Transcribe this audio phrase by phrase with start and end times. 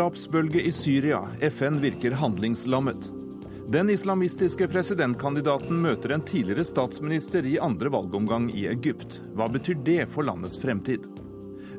[0.00, 1.18] Drapsbølge i Syria.
[1.40, 3.10] FN virker handlingslammet.
[3.68, 9.18] Den islamistiske presidentkandidaten møter en tidligere statsminister i andre valgomgang i Egypt.
[9.36, 11.04] Hva betyr det for landets fremtid?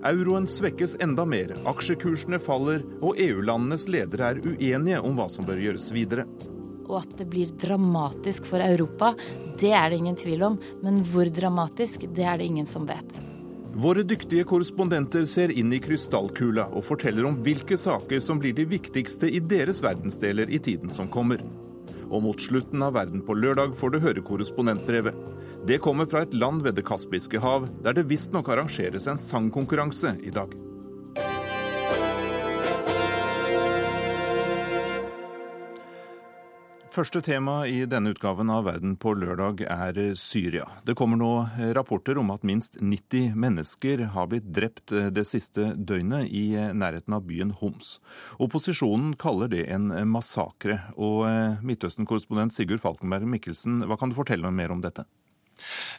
[0.05, 5.65] Euroen svekkes enda mer, aksjekursene faller, og EU-landenes ledere er uenige om hva som bør
[5.65, 6.29] gjøres videre.
[6.85, 9.15] Og at det blir dramatisk for Europa,
[9.57, 10.61] det er det ingen tvil om.
[10.85, 13.17] Men hvor dramatisk, det er det ingen som vet.
[13.71, 18.65] Våre dyktige korrespondenter ser inn i krystallkula og forteller om hvilke saker som blir de
[18.67, 21.39] viktigste i deres verdensdeler i tiden som kommer.
[22.11, 25.15] Og mot slutten av Verden på lørdag får du høre korrespondentbrevet.
[25.69, 30.17] Det kommer fra et land ved Det kaspiske hav, der det visstnok arrangeres en sangkonkurranse
[30.19, 30.51] i dag.
[36.91, 40.65] Første tema i denne utgaven av Verden på lørdag er Syria.
[40.83, 41.29] Det kommer nå
[41.77, 47.23] rapporter om at minst 90 mennesker har blitt drept det siste døgnet i nærheten av
[47.29, 47.93] byen Homs.
[48.43, 50.81] Opposisjonen kaller det en massakre.
[50.99, 51.23] Og
[51.63, 55.07] Midtøsten-korrespondent Sigurd Falkenberg Mikkelsen, hva kan du fortelle mer om dette?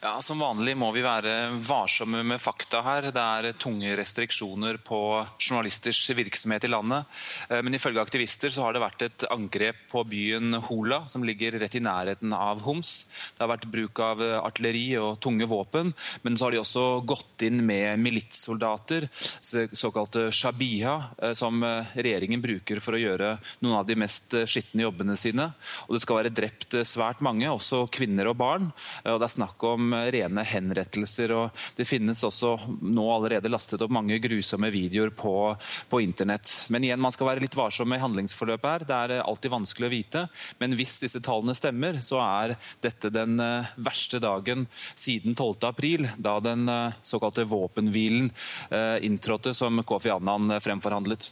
[0.03, 3.09] Ja, Som vanlig må vi være varsomme med fakta her.
[3.15, 4.99] Det er tunge restriksjoner på
[5.37, 7.05] journalisters virksomhet i landet.
[7.49, 11.55] Eh, men ifølge aktivister så har det vært et angrep på byen Hola, som ligger
[11.61, 13.05] rett i nærheten av Homs.
[13.31, 17.45] Det har vært bruk av artilleri og tunge våpen, men så har de også gått
[17.47, 23.87] inn med militssoldater, såkalte shabiha, eh, som eh, regjeringen bruker for å gjøre noen av
[23.87, 25.49] de mest skitne jobbene sine.
[25.87, 28.71] Og Det skal være drept svært mange, også kvinner og barn.
[29.05, 31.31] og det er snakk snakk om rene henrettelser.
[31.31, 35.55] og Det finnes også nå allerede lastet opp mange grusomme videoer på,
[35.89, 36.67] på internett.
[36.69, 38.85] Men igjen, man skal være litt varsom med handlingsforløpet her.
[38.87, 40.27] Det er alltid vanskelig å vite.
[40.59, 45.67] Men hvis disse tallene stemmer, så er dette den eh, verste dagen siden 12.
[45.67, 48.31] april, da den eh, såkalte våpenhvilen
[48.71, 51.31] eh, inntrådte, som Kofi Annan fremforhandlet.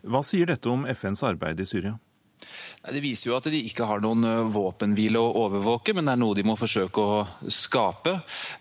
[0.00, 1.98] Hva sier dette om FNs arbeid i Syria?
[2.80, 6.20] Det viser jo at de ikke har noen eh, våpenhvile å overvåke, men det er
[6.22, 7.18] noe de må forsøke å
[7.52, 8.14] skape.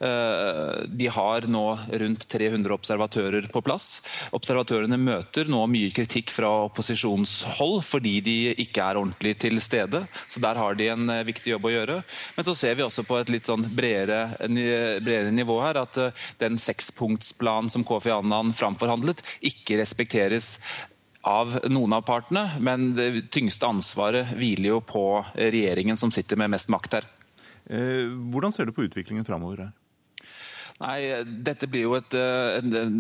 [0.04, 1.64] Eh, de har nå
[2.04, 4.02] rundt 300 observatører på plass.
[4.36, 8.36] Observatørene møter nå mye kritikk fra opposisjonshold fordi de
[8.66, 10.04] ikke er ordentlig til stede.
[10.28, 11.98] Så der har de en eh, viktig jobb å gjøre.
[12.36, 16.02] Men så ser vi også på et litt sånn bredere, bredere nivå her at
[16.42, 20.58] den sekspunktsplanen som Kofi Annan framforhandlet, ikke respekteres
[21.30, 25.06] av noen av partene, men det tyngste ansvaret hviler jo på
[25.38, 27.10] regjeringen som sitter med mest makt her.
[27.70, 29.74] Eh, hvordan ser du på utviklingen framover her?
[30.80, 33.00] Nei, Dette blir jo et, et, et en,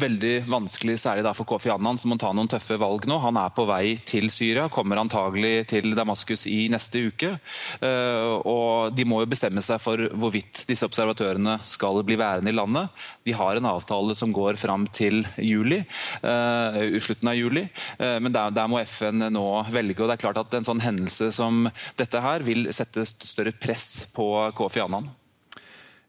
[0.00, 3.20] veldig vanskelig, særlig for Kofi Annan, som må ta noen tøffe valg nå.
[3.22, 7.36] Han er på vei til Syria, kommer antagelig til Damaskus i neste uke.
[7.78, 12.56] Uh, og De må jo bestemme seg for hvorvidt disse observatørene skal bli værende i
[12.56, 12.90] landet.
[13.22, 15.84] De har en avtale som går fram til juli,
[16.26, 17.62] uh, slutten av juli,
[18.00, 20.00] men der, der, må FN nå velge.
[20.02, 21.68] og det er klart at En sånn hendelse som
[21.98, 24.26] dette her vil sette større press på
[24.58, 25.12] Kofi Annan.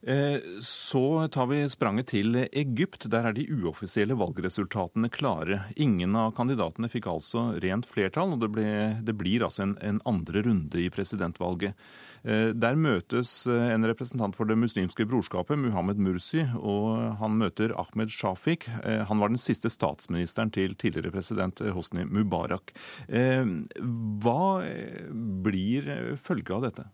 [0.03, 3.06] Eh, så tar vi spranget til Egypt.
[3.13, 5.59] Der er de uoffisielle valgresultatene klare.
[5.75, 8.72] Ingen av kandidatene fikk altså rent flertall, og det, ble,
[9.06, 11.78] det blir altså en, en, andre runde i presidentvalget.
[12.25, 18.09] Eh, der møtes en representant for det muslimske brorskapet, Muhammed Mursi, og han møter Ahmed
[18.13, 18.66] Shafik.
[18.81, 22.73] Eh, han var den siste statsministeren til tidligere president Hosni Mubarak.
[23.11, 24.41] Hva
[25.45, 26.88] blir følget av dette?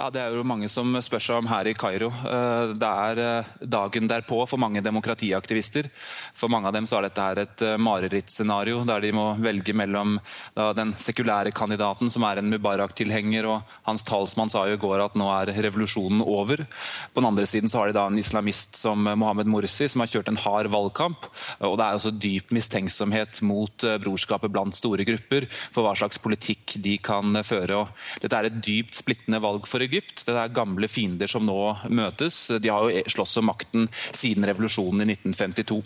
[0.00, 2.06] Ja, Det er jo mange som spør seg om her i Kairo.
[2.08, 5.90] Eh, det er eh, dagen derpå for mange demokratiaktivister.
[6.32, 9.74] For mange av dem så er dette her et eh, marerittscenario der de må velge
[9.76, 10.16] mellom
[10.56, 15.18] den sekulære kandidaten, som er en Mubarak-tilhenger, og hans talsmann sa jo i går at
[15.20, 16.64] nå er revolusjonen over.
[17.12, 20.10] På den andre siden så har de da en islamist som Mohammed Morsi, som har
[20.10, 21.28] kjørt en hard valgkamp.
[21.68, 26.78] Og det er også dyp mistenksomhet mot brorskapet blant store grupper for hva slags politikk
[26.82, 27.82] de kan føre.
[27.84, 30.24] Og dette er et dypt splittende valg for Egypt.
[30.26, 31.58] Det er gamle fiender som nå
[31.90, 32.38] møtes.
[32.62, 35.80] De har jo slåss om makten siden revolusjonen i 1952.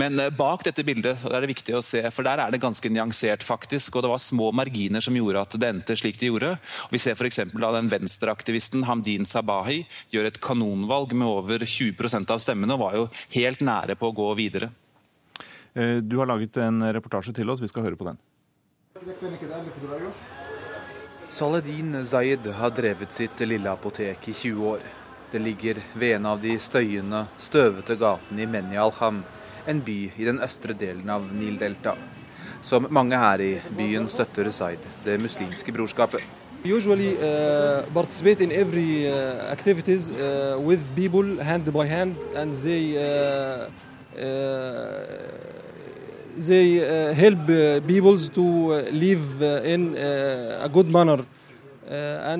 [0.00, 2.92] Men eh, bak dette bildet er det viktig å se, for der er det ganske
[2.92, 3.96] nyansert, faktisk.
[3.96, 6.54] Og det var små marginer som gjorde at det endte slik det gjorde.
[6.92, 7.40] Vi ser f.eks.
[7.56, 9.82] da den venstreaktivisten Hamdin Sabahi
[10.14, 13.08] gjør et kanonvalg med over 20% av stemmene, og var jo
[13.38, 14.70] helt nære på å gå videre.
[15.74, 18.20] Eh, du har laget en reportasje til oss, vi skal høre på den.
[21.30, 24.78] Saladin Zaid har drevet sitt lille apotek i 20 år.
[25.30, 29.22] Det ligger ved en av de støyende, støvete gatene i al-Ham,
[29.66, 31.94] en by i den østre delen av Nildelta.
[32.62, 36.24] Som mange her i byen støtter Zaid, det muslimske brorskapet.
[36.64, 42.96] Usually uh, participate in every uh, activities uh, with people hand by hand, and they
[42.96, 43.68] uh,
[44.18, 45.57] uh,
[46.46, 51.24] they uh, help uh, people to uh, live uh, in uh, a good manner.
[51.88, 52.36] Uh,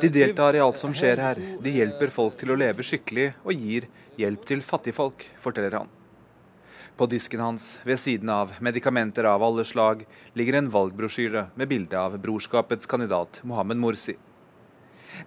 [0.00, 1.40] De deltar i alt som skjer her.
[1.62, 3.88] De hjelper folk til å leve skikkelig og gir
[4.20, 5.88] hjelp til fattigfolk, forteller han.
[7.00, 10.04] På disken hans, ved siden av medikamenter av alle slag,
[10.36, 14.18] ligger en valgbrosjyre med bilde av brorskapets kandidat Mohammed Morsi.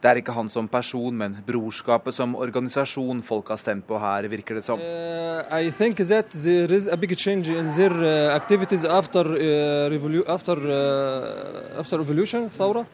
[0.02, 4.28] Det er ikke han som person, men brorskapet som organisasjon folk har stemt på her,
[4.32, 4.80] virker det som.
[4.80, 9.90] Uh, I think that there is a big change in their uh, activities after uh,
[9.94, 12.86] revolu- after uh, after revolution, Thawra.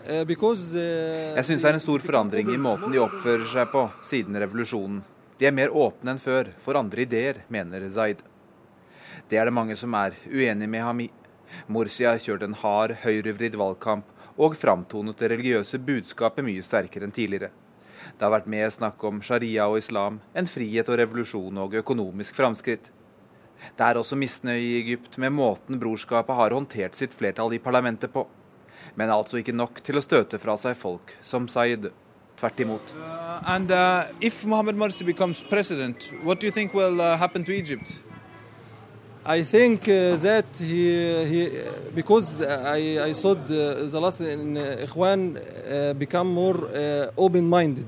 [0.00, 3.68] Uh, because uh, Jeg syns det er en stor forandring i måten de oppfører seg
[3.72, 5.02] på siden revolusjonen.
[5.40, 8.20] De er mer åpne enn før for andre ideer, mener Zaid.
[9.30, 11.10] Det er det mange som er uenig med ham i.
[11.70, 14.08] Morsi har kjørt en hard, høyrevridd valgkamp
[14.40, 17.50] og framtonet det religiøse budskapet mye sterkere enn tidligere.
[18.16, 22.38] Det har vært mer snakk om sharia og islam enn frihet og revolusjon og økonomisk
[22.38, 22.88] framskritt.
[23.76, 28.12] Det er også misnøye i Egypt med måten brorskapet har håndtert sitt flertall i parlamentet
[28.12, 28.26] på.
[28.96, 31.90] Men altså ikke nok til å støte fra seg folk som Zaid.
[32.40, 32.94] Tvert imot.
[32.96, 38.09] Uh, and uh, Morsi becomes president, what do you think will uh?
[39.38, 41.40] I think uh, that he, he
[41.94, 47.86] because I, I saw the, the last in uh, Ikhwan uh, become more uh, open-minded.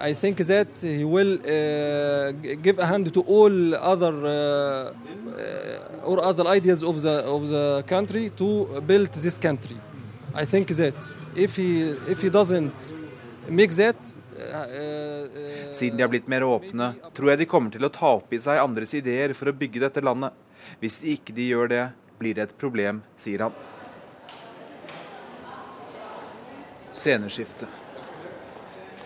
[0.00, 2.32] I think that he will uh,
[2.62, 7.84] give a hand to all other uh, uh, or other ideas of the of the
[7.86, 9.76] country to build this country.
[10.34, 10.94] I think that
[11.36, 11.70] if he
[12.08, 12.78] if he doesn't
[13.48, 13.96] make that.
[14.40, 18.14] Uh, uh, Siden de har blitt mer åpne, tror jeg de kommer til å ta
[18.16, 20.32] opp i seg andres ideer for å bygge dette landet.
[20.80, 21.84] Hvis ikke de gjør det,
[22.20, 23.54] blir det et problem, sier han.
[26.92, 27.68] Sceneskifte.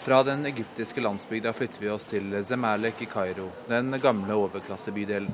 [0.05, 5.31] Fra den egyptiske landsbygda flytter vi oss til Zemalek i Kairo, den gamle overklassebydelen.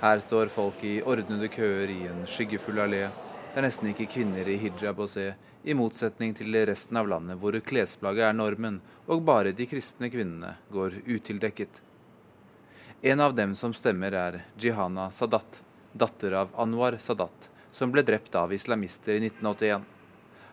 [0.00, 3.02] Her står folk i ordnede køer i en skyggefull allé.
[3.50, 5.26] Det er nesten ikke kvinner i hijab å se,
[5.68, 8.80] i motsetning til resten av landet hvor klesplagget er normen,
[9.10, 11.82] og bare de kristne kvinnene går utildekket.
[13.02, 15.62] En av dem som stemmer, er Jihana Sadat,
[15.92, 19.86] datter av Anwar Sadat, som ble drept av islamister i 1981.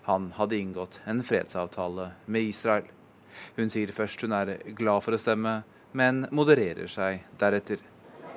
[0.07, 2.85] Han hadde inngått en fredsavtale med Israel.
[3.57, 5.57] Hun sier først hun er glad for å stemme,
[5.91, 7.83] men modererer seg deretter.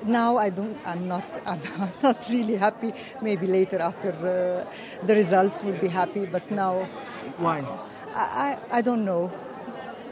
[0.02, 0.82] Now I don't.
[0.84, 1.38] I'm not.
[1.46, 1.62] I'm
[2.02, 2.90] not really happy.
[3.22, 6.26] Maybe later after uh, the results will be happy.
[6.26, 6.88] But now,
[7.38, 7.62] Why?
[8.14, 9.30] I, I, I don't know.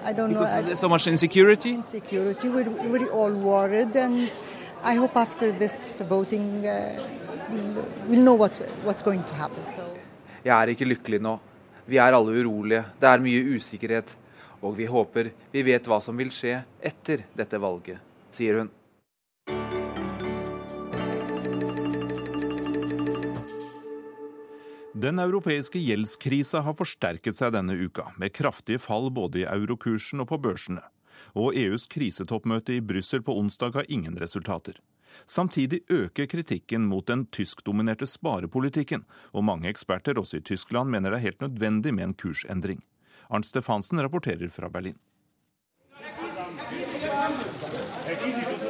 [0.08, 0.28] I don't.
[0.32, 0.62] Because know.
[0.62, 1.75] there's so much insecurity.
[1.75, 2.49] insecurity.
[2.49, 4.31] We're, we're all worried, and
[4.82, 6.96] I hope after this voting, uh,
[7.50, 9.66] we'll, we'll know what what's going to happen.
[9.66, 9.84] So.
[10.44, 11.34] Jeg er ikke lykkelig nå.
[11.84, 12.84] Vi er alle urolige.
[13.00, 14.16] Det er mye usikkerhet.
[14.62, 18.00] Og vi håper vi vet hva som vil skje etter dette valget,
[18.32, 18.72] sier hun.
[24.99, 30.27] Den europeiske gjeldskrisa har forsterket seg denne uka, med kraftige fall både i eurokursen og
[30.33, 30.83] på børsene.
[31.39, 34.81] Og EUs krisetoppmøte i Brussel på onsdag har ingen resultater.
[35.23, 41.20] Samtidig øker kritikken mot den tyskdominerte sparepolitikken, og mange eksperter også i Tyskland mener det
[41.20, 42.82] er helt nødvendig med en kursendring.
[43.31, 44.99] Arnt Stefansen rapporterer fra Berlin.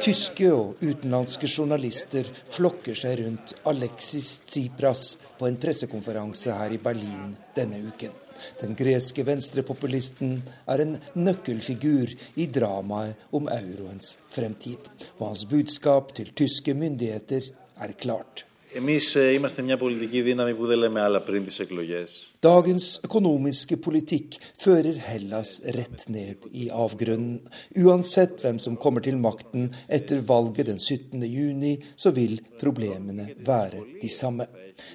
[0.08, 5.04] Tyske og utenlandske journalister flokker seg rundt Alexis Tsipras
[5.38, 8.12] på en pressekonferanse her i Berlin denne uken.
[8.60, 10.38] Den greske venstrepopulisten
[10.68, 14.90] er en nøkkelfigur i dramaet om euroens fremtid.
[15.18, 18.44] Og hans budskap til tyske myndigheter er klart.
[18.76, 22.27] Εμείς ε, είμαστε μια πολιτική δύναμη που δεν λέμε άλλα πριν τις εκλογές.
[22.39, 27.41] Dagens økonomiske politikk fører Hellas rett ned i avgrunnen.
[27.83, 31.19] Uansett hvem som kommer til makten etter valget den 17.
[31.27, 34.47] juni, så vil problemene være de samme.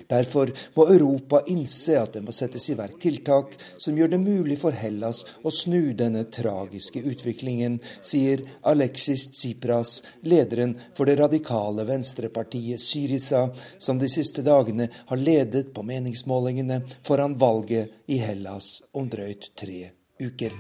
[0.09, 4.57] Derfor må Europa innse at det må settes i verk tiltak som gjør det mulig
[4.61, 8.41] for Hellas å snu denne tragiske utviklingen, sier
[8.73, 15.85] Alexis Tsipras, lederen for det radikale venstrepartiet Syriza, som de siste dagene har ledet på
[15.85, 19.91] meningsmålingene foran valget i Hellas om drøyt tre
[20.23, 20.53] uker.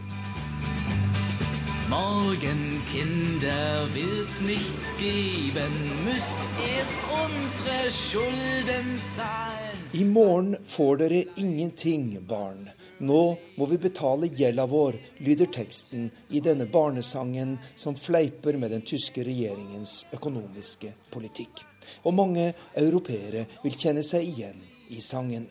[1.90, 6.40] Morgen, Kinder, wird's nichts geben, müsst
[6.76, 9.78] erst unsere Schulden zahlen.
[9.92, 12.70] I morgen får dere ingenting, barn.
[12.98, 18.82] Nå må vi betale gjelda vår, lyder teksten i denne barnesangen som fleiper med den
[18.82, 21.62] tyske regjeringens økonomiske politikk.
[22.02, 25.46] Og mange europeere vil kjenne seg igjen i sangen.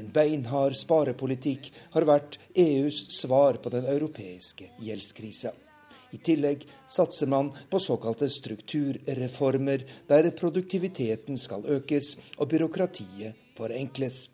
[0.00, 5.52] En beinhard sparepolitikk har vært EUs svar på den europeiske gjeldskrisa.
[6.12, 14.26] I tillegg satser man på såkalte strukturreformer, der produktiviteten skal økes og byråkratiet forenkles.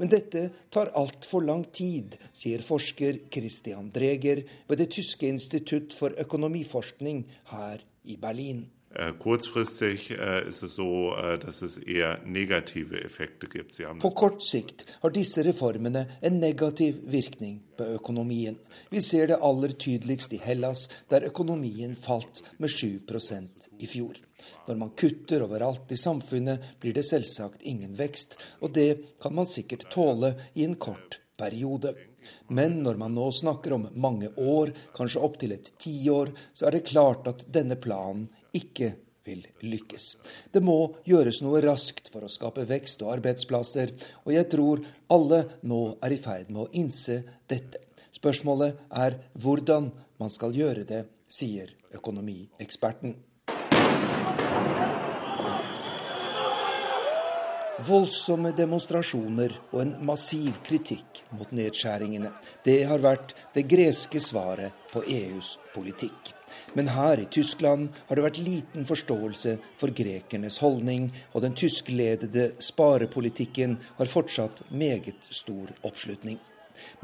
[0.00, 6.16] Men dette tar altfor lang tid, sier forsker Christian Dreger ved det tyske institutt for
[6.24, 8.64] økonomiforskning her i Berlin.
[8.94, 13.78] Äh, kurzfristig äh, ist es so, äh, dass es eher negative Effekte gibt.
[14.00, 18.58] På kort sikt har disse reformene en negativ virkning på økonomien.
[18.90, 24.18] Vi ser det aller tydeligst i Hellas, der økonomien falt med 7% i fjor.
[24.66, 29.46] Når man kutter overalt i samfunnet, blir det selvsagt ingen vekst, og det kan man
[29.46, 31.94] sikkert tåle i en kort periode.
[32.48, 36.88] Men når man nå snakker om mange år, kanskje opptil et tiår, så er det
[36.90, 38.26] klart at denne planen
[38.56, 38.94] ikke
[39.26, 40.06] vil lykkes.
[40.52, 40.76] Det må
[41.06, 43.92] gjøres noe raskt for å skape vekst og arbeidsplasser,
[44.24, 47.82] og jeg tror alle nå er i ferd med å innse dette.
[48.16, 49.90] Spørsmålet er hvordan
[50.20, 53.14] man skal gjøre det, sier økonomieksperten.
[57.80, 62.34] Voldsomme demonstrasjoner og en massiv kritikk mot nedskjæringene.
[62.66, 66.34] Det har vært det greske svaret på EUs politikk.
[66.74, 72.52] Men her i Tyskland har det vært liten forståelse for grekernes holdning, og den tyskledede
[72.62, 76.38] sparepolitikken har fortsatt meget stor oppslutning.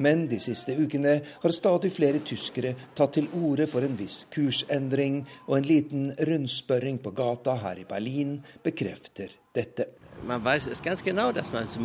[0.01, 5.21] Men de siste ukene har stadig flere tyskere tatt til orde for en viss kursendring,
[5.51, 9.91] og en liten rundspørring på gata her i Berlin bekrefter dette
[10.25, 11.77] man vet ganske genau, dass man es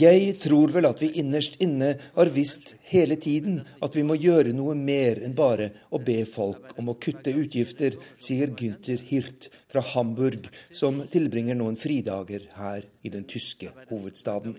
[0.00, 4.54] Jeg tror vel at vi innerst inne har visst hele tiden at vi må gjøre
[4.56, 9.82] noe mer enn bare å be folk om å kutte utgifter, sier Günther Hirt fra
[9.94, 14.58] Hamburg, som tilbringer noen fridager her i den tyske hovedstaden.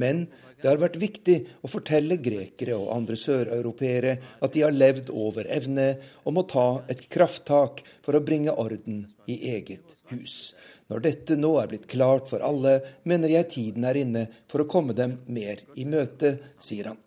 [0.00, 0.24] Men
[0.60, 5.48] det har vært viktig å fortelle grekere og andre søreuropeere at de har levd over
[5.52, 5.86] evne
[6.24, 10.54] og må ta et krafttak for å bringe orden i eget hus.
[10.90, 14.68] Når dette nå er blitt klart for alle, mener jeg tiden er inne for å
[14.70, 16.98] komme dem mer i møte, sier han.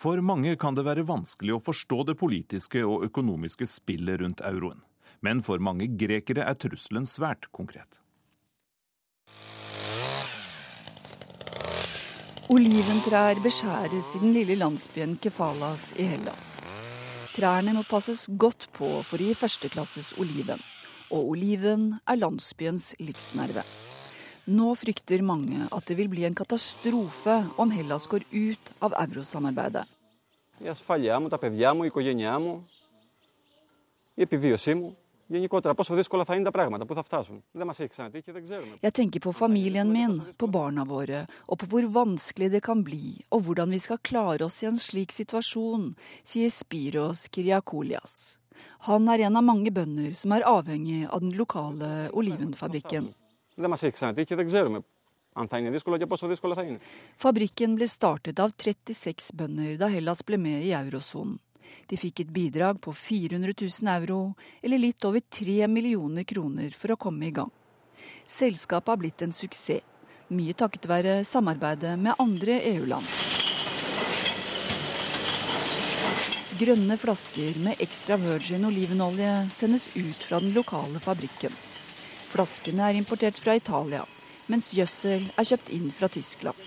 [0.00, 4.80] For mange kan det være vanskelig å forstå det politiske og økonomiske spillet rundt euroen.
[5.20, 8.00] Men for mange grekere er trusselen svært konkret.
[12.50, 16.58] Oliventrær beskjæres i den lille landsbyen Kefalas i Hellas.
[17.30, 20.58] Trærne må passes godt på for å gi førsteklasses oliven.
[21.14, 23.62] Og oliven er landsbyens livsnerve.
[24.50, 29.86] Nå frykter mange at det vil bli en katastrofe om Hellas går ut av eurosamarbeidet.
[34.18, 34.26] Η
[35.29, 36.35] ασφάλειά μου, τα παιδιά μου, η οικογένειά μου, η επιβίωσή μου γενικότερα πόσο δύσκολα θα
[36.35, 37.43] είναι τα πράγματα, πού θα φτάσουν.
[37.51, 38.77] Δεν μας έχει ξανατύχει, δεν ξέρουμε.
[38.81, 43.25] Jeg tenker på familien min, på barna våre, og på hvor vanskelig det kan bli,
[43.29, 48.39] og hvordan vi skal klare oss i en slik situasjon, sier Spiros Kyriakolias.
[48.79, 53.13] Han er en av mange bønder som er avhengig av den lokale olivenfabrikken.
[57.17, 61.39] Fabrikken ble startet av 36 bønder da Hellas ble med i eurosonen.
[61.90, 66.94] De fikk et bidrag på 400 000 euro, eller litt over 3 millioner kroner for
[66.94, 67.50] å komme i gang.
[68.26, 69.82] Selskapet har blitt en suksess,
[70.30, 73.06] mye takket være samarbeidet med andre EU-land.
[76.60, 81.54] Grønne flasker med ekstra virgin olivenolje sendes ut fra den lokale fabrikken.
[82.30, 84.04] Flaskene er importert fra Italia,
[84.46, 86.58] mens gjødsel er kjøpt inn fra Tyskland.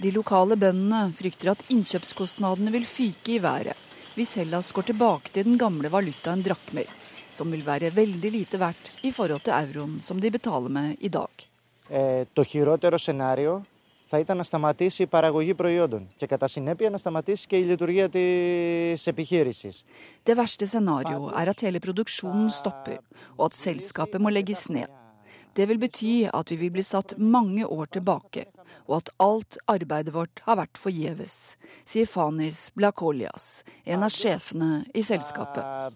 [0.00, 5.43] De lokale bøndene frykter at innkjøpskostnadene vil fyke i været hvis Hellas går tilbake til
[5.49, 6.87] den gamle valutaen drakmer,
[7.31, 11.09] som vil være veldig lite verdt i forhold til euroen som de betaler med i
[11.09, 11.47] dag.
[11.89, 12.25] Eh,
[14.07, 18.09] θα ήταν να σταματήσει η παραγωγή προϊόντων και κατά συνέπεια να σταματήσει και η λειτουργία
[18.09, 19.83] της επιχείρησης.
[20.23, 22.99] Det verste scenario er at hele produksjonen stopper,
[23.35, 24.89] og at selskapet må legges ned.
[25.55, 28.41] Det vil bety at vi vil bli satt mange år tilbake,
[28.88, 31.56] og at alt arbeidet vårt har vært forgjeves,
[31.88, 35.94] sier Fanis Blakolias, en av sjefene i selskapet.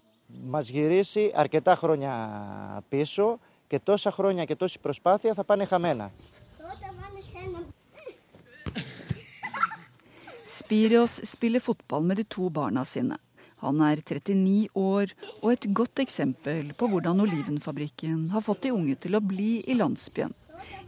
[10.45, 13.17] Spirios spiller fotball med de to barna sine.
[13.65, 18.97] Han er 39 år og et godt eksempel på hvordan olivenfabrikken har fått de unge
[19.01, 20.35] til å bli i landsbyen,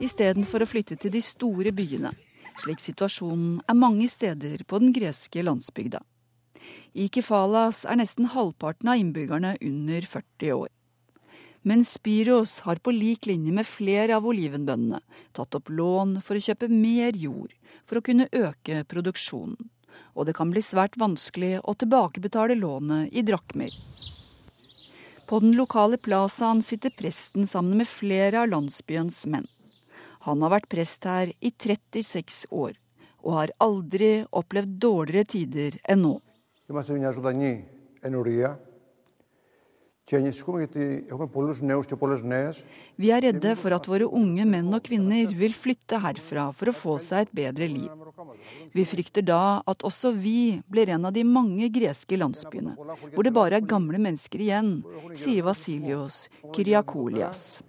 [0.03, 2.13] istedenfor å flytte til de store byene,
[2.61, 6.01] slik situasjonen er mange steder på den greske landsbygda.
[6.97, 10.73] I Kefalas er nesten halvparten av innbyggerne under 40 år.
[11.67, 15.03] Men Spiros har på lik linje med flere av olivenbøndene
[15.35, 19.71] tatt opp lån for å kjøpe mer jord for å kunne øke produksjonen
[20.17, 23.73] og det kan bli svært vanskelig å tilbakebetale lånet i drakmer.
[25.27, 29.49] På den lokale plazaen sitter presten sammen med flere av landsbyens menn.
[30.27, 32.75] Han har vært prest her i 36 år,
[33.23, 36.17] og har aldri opplevd dårligere tider enn nå.
[40.07, 40.15] Vi
[43.11, 46.95] er redde for at våre unge menn og kvinner vil flytte herfra for å få
[47.03, 47.91] seg et bedre liv.
[48.71, 52.77] Vi frykter da at også vi blir en av de mange greske landsbyene,
[53.15, 54.87] hvor det bare er gamle mennesker igjen,
[55.19, 57.63] sier Vasilios Kyriakolias.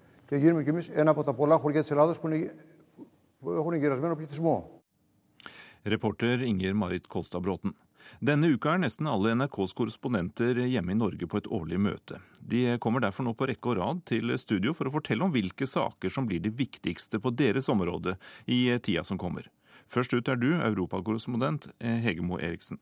[5.87, 7.71] Reporter Inger Marit Kolstad Bråten.
[8.19, 12.19] Denne uka er nesten alle NRKs korrespondenter hjemme i Norge på et årlig møte.
[12.39, 15.67] De kommer derfor nå på rekke og rad til studio for å fortelle om hvilke
[15.67, 19.47] saker som blir de viktigste på deres område i tida som kommer.
[19.87, 22.79] Først ut er du, europakorrespondent Hegemo Eriksen.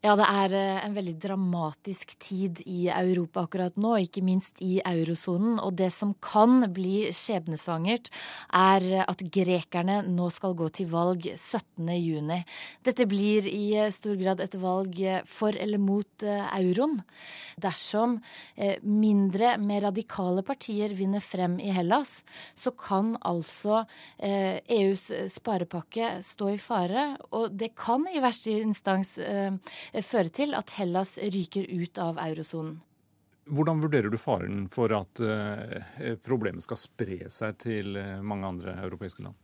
[0.00, 4.78] Ja, det er eh, en veldig dramatisk tid i Europa akkurat nå, ikke minst i
[4.80, 5.58] eurosonen.
[5.60, 8.08] Og det som kan bli skjebnesvangert,
[8.56, 12.32] er at grekerne nå skal gå til valg 17.6.
[12.88, 16.96] Dette blir i eh, stor grad et valg for eller mot eh, euroen.
[17.60, 18.16] Dersom
[18.80, 22.22] mindre, mer radikale partier vinner frem i Hellas,
[22.56, 23.82] så kan altså
[24.16, 27.04] EUs e sparepakke stå i fare.
[27.36, 29.18] Og det kan i verste instans
[30.06, 32.78] føre til at Hellas ryker ut av eurosonen.
[33.50, 38.76] Hvordan vurderer du faren for at eh, problemet skal spre seg til eh, mange andre
[38.84, 39.38] europeiske land?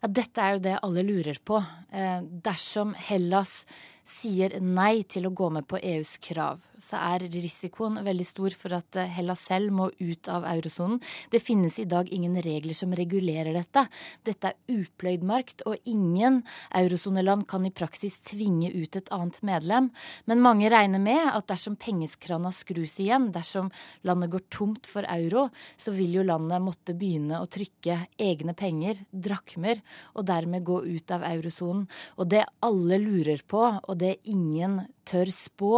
[0.00, 1.58] Ja, dette er jo det alle lurer på.
[1.92, 3.62] Eh, dersom Hellas
[4.08, 8.74] sier nei til å gå med på EUs krav, så er risikoen veldig stor for
[8.74, 10.98] at eh, Hellas selv må ut av eurosonen.
[11.30, 13.84] Det finnes i dag ingen regler som regulerer dette.
[14.26, 16.40] Dette er upløyd markt, og ingen
[16.74, 19.90] eurosoneland kan i praksis tvinge ut et annet medlem.
[20.26, 23.70] Men mange regner med at dersom pengeskrana skrus igjen, dersom
[24.06, 29.04] landet går tomt for euro, så vil jo landet måtte begynne å trykke egne penger,
[29.12, 29.80] drakmer,
[30.16, 31.86] og dermed gå ut av eurosonen.
[32.18, 35.72] Og det alle lurer på, og det ingen tør spå,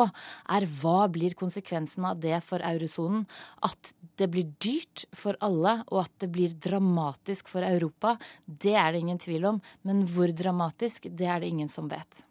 [0.53, 3.25] er hva blir konsekvensen av det for eurosonen?
[3.65, 8.93] At det blir dyrt for alle, og at det blir dramatisk for Europa, det er
[8.93, 9.65] det ingen tvil om.
[9.83, 12.25] Men hvor dramatisk, det er det ingen som vet.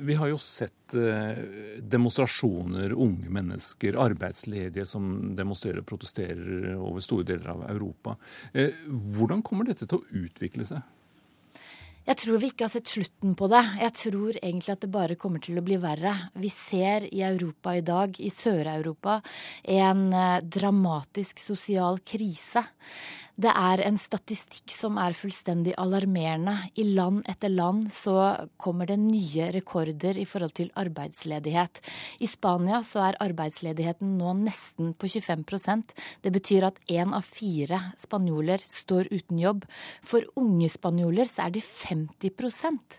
[0.00, 1.38] Vi har jo sett eh,
[1.82, 8.14] demonstrasjoner, unge mennesker, arbeidsledige som demonstrerer og protesterer over store deler av Europa.
[8.52, 8.76] Eh,
[9.18, 10.86] hvordan kommer dette til å utvikle seg?
[12.08, 13.60] Jeg tror vi ikke har sett slutten på det.
[13.82, 16.14] Jeg tror egentlig at det bare kommer til å bli verre.
[16.40, 19.18] Vi ser i Europa i dag, i Sør-Europa,
[19.68, 22.64] en eh, dramatisk sosial krise.
[23.38, 26.56] Det er en statistikk som er fullstendig alarmerende.
[26.74, 28.16] I land etter land så
[28.58, 31.78] kommer det nye rekorder i forhold til arbeidsledighet.
[32.18, 37.78] I Spania så er arbeidsledigheten nå nesten på 25% Det betyr at én av fire
[38.00, 39.62] spanjoler står uten jobb.
[40.02, 42.98] For unge spanjoler så er det 50%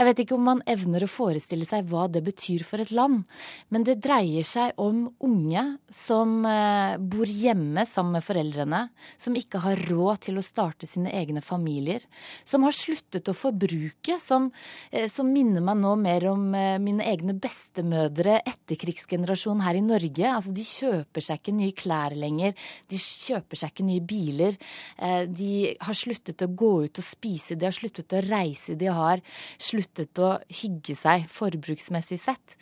[0.00, 3.22] Jeg vet ikke om man evner å forestille seg hva det betyr for et land,
[3.70, 8.82] men det dreier seg om unge som eh, bor hjemme sammen med foreldrene,
[9.14, 12.04] som ikke har råd til å starte sine egne familier,
[12.48, 14.50] som har sluttet å forbruke, som,
[14.90, 20.24] eh, som minner meg nå mer om eh, mine egne bestemødre, etterkrigsgenerasjonen her i Norge.
[20.30, 22.54] Altså, de kjøper seg ikke nye klær lenger,
[22.88, 24.58] de kjøper seg ikke nye biler.
[24.98, 28.90] Eh, de har sluttet å gå ut og spise, de har sluttet å reise, de
[28.92, 29.22] har
[29.58, 32.56] sluttet å hygge seg forbruksmessig sett.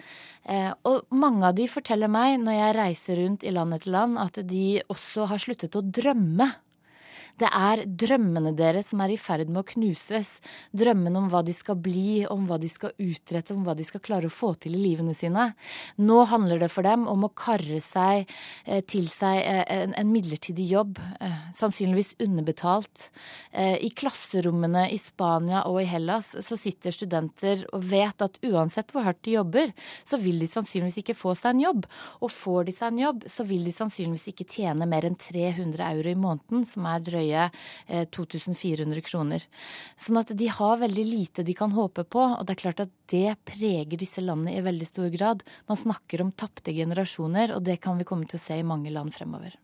[0.85, 4.43] Og mange av de forteller meg når jeg reiser rundt i land etter land, at
[4.45, 6.51] de også har sluttet å drømme.
[7.41, 10.37] Det er drømmene deres som er i ferd med å knuses.
[10.77, 14.03] Drømmene om hva de skal bli, om hva de skal utrette, om hva de skal
[14.05, 15.49] klare å få til i livene sine.
[15.99, 18.29] Nå handler det for dem om å karre seg
[18.67, 23.09] eh, til seg eh, en, en midlertidig jobb, eh, sannsynligvis underbetalt.
[23.55, 29.05] I klasserommene i Spania og i Hellas så sitter studenter og vet at uansett hvor
[29.07, 29.71] hardt de jobber,
[30.03, 31.87] så vil de sannsynligvis ikke få seg en jobb.
[32.27, 35.87] Og får de seg en jobb, så vil de sannsynligvis ikke tjene mer enn 300
[35.87, 39.43] euro i måneden, som er drøye drøye 2400 eh, kroner.
[39.97, 42.93] Sånn at de har veldig lite de kan håpe på, og det er klart at
[43.11, 45.45] det preger disse landene i veldig stor grad.
[45.69, 48.93] Man snakker om tapte generasjoner, og det kan vi komme til å se i mange
[48.93, 49.57] land fremover.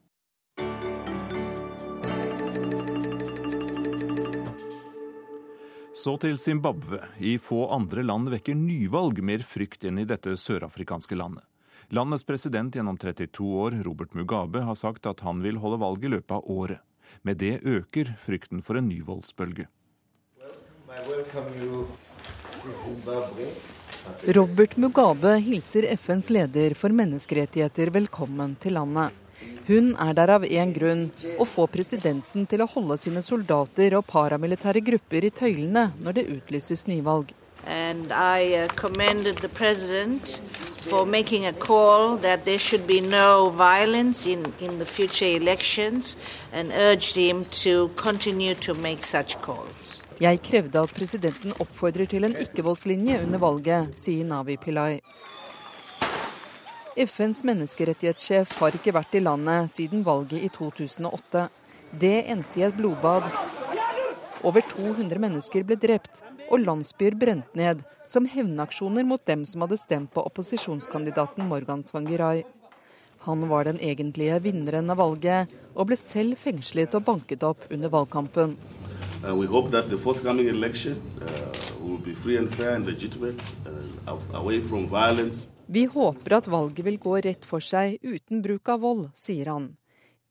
[6.01, 7.03] Så til Zimbabwe.
[7.19, 11.45] I få andre land vekker nyvalg mer frykt enn i dette sørafrikanske landet.
[11.93, 16.13] Landets president gjennom 32 år, Robert Mugabe, har sagt at han vil holde valg i
[16.15, 16.81] løpet av året.
[17.23, 19.67] Med det øker frykten for en ny voldsbølge.
[24.37, 29.17] Robert Mugabe hilser FNs leder for menneskerettigheter velkommen til landet.
[29.69, 31.05] Hun er der av én grunn
[31.41, 36.29] å få presidenten til å holde sine soldater og paramilitære grupper i tøylene når det
[36.35, 37.31] utlyses nyvalg.
[37.67, 40.41] And I uh, commended the president
[40.81, 46.17] for making a call that there should be no violence in, in the future elections
[46.53, 50.03] and urged him to continue to make such calls.
[50.21, 54.99] Jeg krevde at presidenten oppfordrer til en ikke-voldslinje under valget, sier Navi Pillai.
[57.07, 61.47] FNs menneskerettighetssjef har ikke vært i landet siden valget i 2008.
[62.01, 63.31] Det endte i et blodbad.
[64.45, 66.21] Over 200 mennesker ble drept,
[66.51, 72.43] og landsbyer brent ned som hevnaksjoner mot dem som hadde stemt på opposisjonskandidaten Morgan Svangirai.
[73.27, 77.93] Han var den egentlige vinneren av valget, og ble selv fengslet og banket opp under
[77.93, 78.57] valgkampen.
[79.23, 79.37] Uh,
[80.49, 81.29] election uh,
[82.39, 82.89] and and
[84.35, 85.47] uh.
[85.67, 89.77] Vi håper at valget vil gå rett for seg uten bruk av vold, sier han.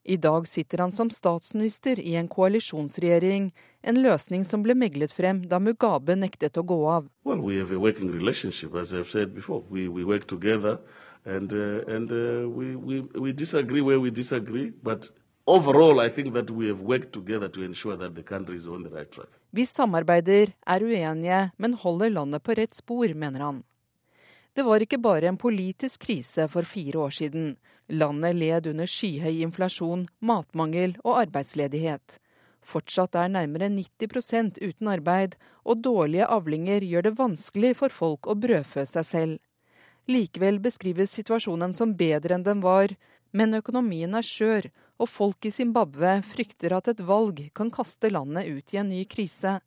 [0.04, 5.44] I dag sitter han som statsminister i en koalisjonsregjering, en løsning som ble meglet frem
[5.48, 7.08] da Mugabe nektet å gå av.
[7.24, 9.64] Well, we have a working relationship, as I've said before.
[9.70, 10.80] We, we work together
[11.26, 15.10] and, uh, and uh, we, we, we disagree where we disagree, but
[15.48, 18.84] overall I think that we have worked together to ensure that the country is on
[18.84, 19.30] the right track.
[19.52, 23.64] Vi samarbeider, er uenige, men holder landet på rett spor, mener han.
[24.54, 27.56] Det var ikke bare en politisk krise for fire år siden.
[27.90, 32.20] Landet led under skyhøy inflasjon, matmangel og arbeidsledighet.
[32.66, 38.36] Fortsatt er nærmere 90% uten arbeid, og dårlige avlinger gjør det vanskelig for folk å
[38.36, 39.38] brødfø seg selv.
[40.10, 42.96] Likevel beskrives situasjonen som bedre enn den var,
[43.32, 44.70] men økonomien er skjør,
[45.00, 49.04] og folk i Zimbabwe frykter at et valg kan kaste landet ut i en ny
[49.06, 49.60] krise.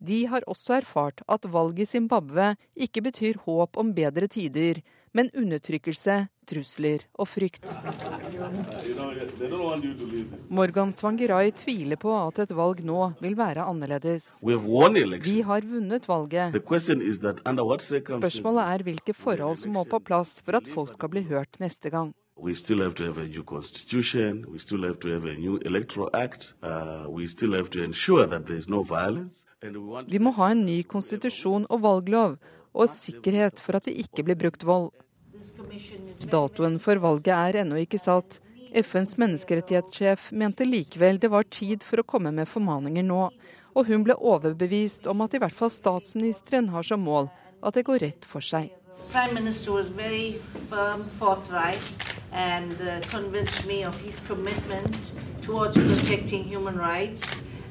[0.00, 4.80] De har også erfart at valget i Zimbabwe ikke betyr håp om bedre tider,
[5.12, 7.66] men undertrykkelse, trusler og frykt.
[10.60, 14.28] Morgan Svangirai tviler på at et valg nå vil være annerledes.
[14.44, 16.60] Vi har vunnet valget.
[18.10, 21.90] Spørsmålet er hvilke forhold som må på plass for at folk skal bli hørt neste
[21.94, 22.14] gang.
[22.42, 24.46] We still have to have a new constitution.
[24.48, 26.54] We still have to have a new electoral act.
[26.62, 29.44] Uh, we still have to ensure that there is no violence.
[30.08, 32.38] Vi må ha en ny konstitusjon og valglov,
[32.72, 34.88] og sikkerhet for at det ikke blir brukt vold.
[36.30, 38.40] Datoen for valget er ennå ikke satt.
[38.70, 43.22] FNs menneskerettighetssjef mente likevel det var tid for å komme med formaninger nå,
[43.74, 47.30] og hun ble overbevist om at i hvert fall statsministeren har som mål
[47.66, 48.70] at det går rett for seg.
[52.32, 53.00] And uh.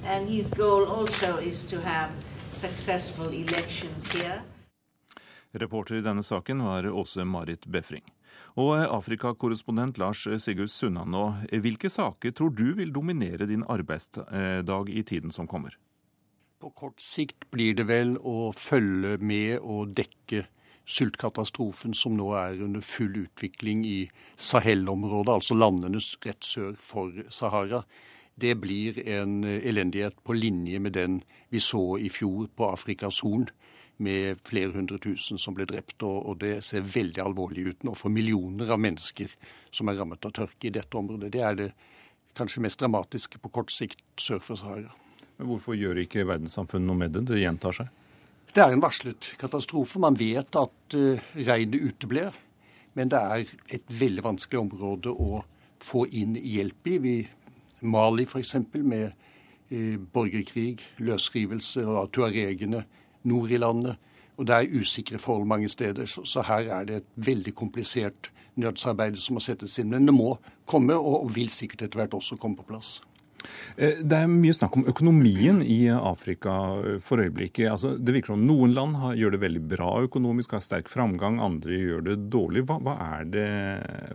[0.05, 2.11] And his goal also is to have
[2.51, 4.41] successful elections here.
[5.57, 8.05] Reporter i denne saken var Åse Marit Befring.
[8.59, 11.23] Og Afrikakorrespondent Lars Sigurd Sunna nå,
[11.63, 15.77] hvilke saker tror du vil dominere din arbeidsdag i tiden som kommer?
[16.59, 20.43] På kort sikt blir det vel å følge med og dekke
[20.89, 23.99] sultkatastrofen som nå er under full utvikling i
[24.35, 27.83] Sahel-området, altså landene rett sør for Sahara.
[28.39, 33.49] Det blir en elendighet på linje med den vi så i fjor på Afrikas Horn,
[33.99, 36.03] med flere hundre tusen som ble drept.
[36.07, 39.31] Og, det ser veldig alvorlig ut nå for millioner av mennesker
[39.75, 41.31] som er rammet av tørke i dette området.
[41.33, 41.69] Det er det
[42.37, 44.93] kanskje mest dramatiske på kort sikt sør for Sahara.
[45.37, 47.25] Men Hvorfor gjør ikke verdenssamfunnet noe med det?
[47.27, 47.89] Det gjentar seg?
[48.53, 49.99] Det er en varslet katastrofe.
[50.01, 52.35] Man vet at uh, regnet uteblir.
[52.97, 55.43] Men det er et veldig vanskelig område å
[55.83, 56.95] få inn hjelp i.
[57.03, 57.15] Vi,
[57.87, 58.55] Mali f.eks.
[58.73, 62.83] med uh, borgerkrig, løsrivelse av tuaregene
[63.27, 63.99] nord i landet.
[64.39, 66.07] Og det er usikre forhold mange steder.
[66.07, 69.91] Så, så her er det et veldig komplisert nødsarbeid som må settes inn.
[69.91, 70.33] Men det må
[70.69, 72.99] komme, og, vil sikkert etter hvert også komme på plass.
[73.77, 77.69] Eh, det er mye snakk om økonomien i Afrika eh, for øyeblikket.
[77.71, 81.79] Altså, det virker som noen land gjør det veldig bra økonomisk, har sterk framgang, andre
[81.79, 82.65] gjør det dårlig.
[82.69, 83.49] Hva, hva, er, det,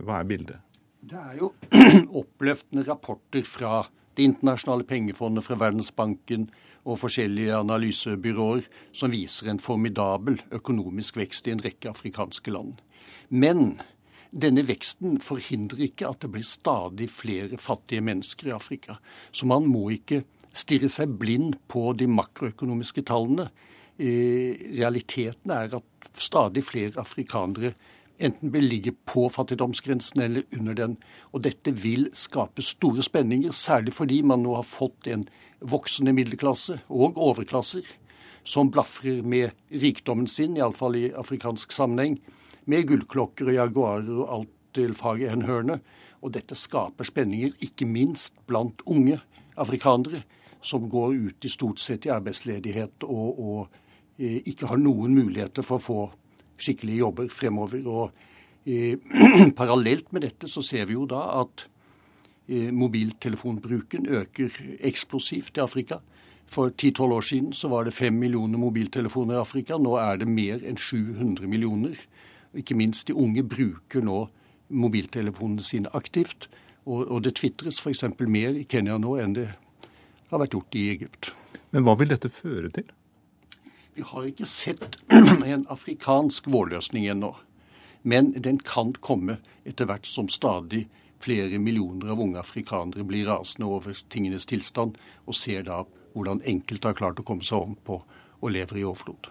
[0.05, 0.61] hva er bildet?
[1.05, 1.51] Det er jo
[2.21, 3.83] oppløftende rapporter fra
[4.15, 6.45] Det internasjonale pengefondet, fra Verdensbanken
[6.85, 12.77] og forskjellige analysebyråer som viser en formidabel økonomisk vekst i en rekke afrikanske land.
[13.29, 13.79] Men
[14.35, 18.97] denne veksten forhindrer ikke at det blir stadig flere fattige mennesker i Afrika.
[19.31, 20.23] Så man må ikke
[20.55, 23.49] stirre seg blind på de makroøkonomiske tallene.
[23.97, 27.73] Realiteten er at stadig flere afrikanere
[28.19, 30.95] enten vil ligge på fattigdomsgrensen eller under den.
[31.33, 35.27] Og dette vil skape store spenninger, særlig fordi man nå har fått en
[35.59, 37.85] voksende middelklasse og overklasser
[38.45, 42.19] som blafrer med rikdommen sin, iallfall i afrikansk sammenheng,
[42.69, 45.79] med gullklokker og jaguarer og alt til faget fagenhørene.
[46.21, 49.19] Og dette skaper spenninger, ikke minst blant unge
[49.57, 50.23] afrikanere,
[50.61, 53.67] som går ut i stort sett i arbeidsledighet og, og
[54.17, 55.99] eh, ikke har noen muligheter for å få
[56.57, 57.85] skikkelige jobber fremover.
[57.87, 58.11] Og
[58.65, 58.97] eh,
[59.59, 61.67] parallelt med dette så ser vi jo da at
[62.47, 66.01] eh, mobiltelefonbruken øker eksplosivt i Afrika.
[66.45, 69.77] For 10-12 år siden så var det 5 millioner mobiltelefoner i Afrika.
[69.77, 71.97] Nå er det mer enn 700 millioner.
[72.55, 74.27] Ikke minst de unge bruker nå
[74.69, 76.49] mobiltelefonene sine aktivt.
[76.85, 78.05] Og, og det tvitres f.eks.
[78.19, 79.47] mer i Kenya nå enn det
[80.29, 81.33] har vært gjort i Egypt.
[81.73, 82.87] Men hva vil dette føre til?
[83.94, 87.34] Vi har ikke sett en afrikansk vårløsning ennå.
[88.02, 90.86] Men den kan komme etter hvert som stadig
[91.20, 95.82] flere millioner av unge afrikanere blir rasende over tingenes tilstand, og ser da
[96.14, 98.00] hvordan enkelte har klart å komme seg om på
[98.40, 99.28] og lever i overflod.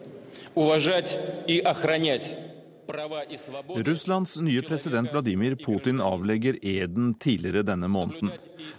[3.84, 8.32] Russlands nye president Vladimir Putin avlegger eden tidligere denne måneden.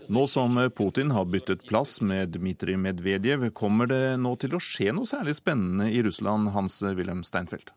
[0.07, 4.93] Nå som Putin har byttet plass med Dmitrij Medvedev, kommer det nå til å skje
[4.93, 7.73] noe særlig spennende i Russland, Hans-Wilhelm Steinfeld?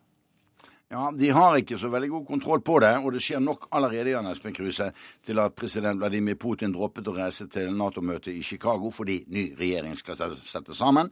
[0.89, 4.13] Ja, De har ikke så veldig god kontroll på det, og det skjer nok allerede
[4.13, 4.93] Jan Espen Kruse,
[5.27, 9.97] til at president Vladimir Putin droppet å reise til Nato-møtet i Chicago fordi ny regjering
[9.99, 11.11] skal sette sammen.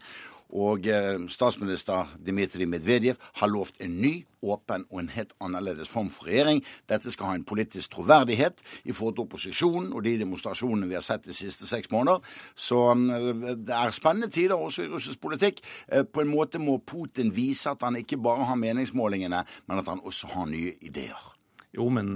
[0.54, 4.12] Og eh, statsminister Dmitrij Medvedev har lovt en ny,
[4.44, 6.60] åpen og en helt annerledes form for regjering.
[6.90, 11.02] Dette skal ha en politisk troverdighet i forhold til opposisjonen og de demonstrasjonene vi har
[11.02, 12.22] sett de siste seks måneder.
[12.54, 15.64] Så eh, det er spennende tider også i russisk politikk.
[15.88, 19.90] Eh, på en måte må Putin vise at han ikke bare har meningsmålingene, men at
[19.90, 21.30] han også har nye ideer.
[21.74, 22.12] Jo, men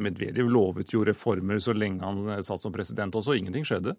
[0.00, 3.34] Medvedev lovet jo reformer så lenge han satt som president også.
[3.36, 3.92] Ingenting skjedde.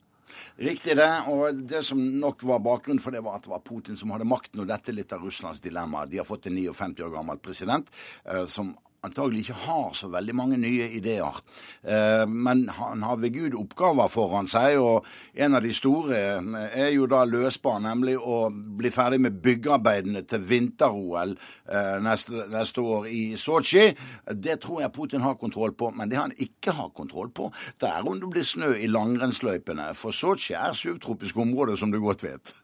[0.62, 1.12] Riktig det.
[1.32, 4.28] Og det som nok var bakgrunnen for det, var at det var Putin som hadde
[4.30, 4.64] makten.
[4.64, 6.06] Og dette er litt av Russlands dilemma.
[6.10, 7.92] De har fått en 59 år gammel president
[8.26, 8.74] eh, som
[9.06, 11.40] antagelig ikke har så veldig mange nye ideer.
[11.84, 16.82] Eh, men han har ved Gud oppgaver foran seg, og en av de store eh,
[16.86, 22.86] er jo da løsbar, nemlig å bli ferdig med byggearbeidene til vinter-OL eh, neste, neste,
[22.86, 23.88] år i Sotsji.
[24.32, 27.90] Det tror jeg Putin har kontroll på, men det han ikke har kontroll på, det
[27.92, 29.92] er om det blir snø i langrennsløypene.
[29.98, 32.56] For Sotsji er subtropisk område, som du godt vet.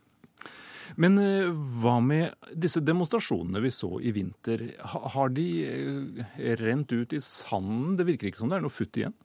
[1.00, 1.50] Men eh,
[1.82, 4.68] hva med disse demonstrasjonene vi så i vinter?
[5.16, 7.98] Har de eh, rent ut i sanden?
[8.00, 9.16] Det virker ikke som det er noe futt igjen?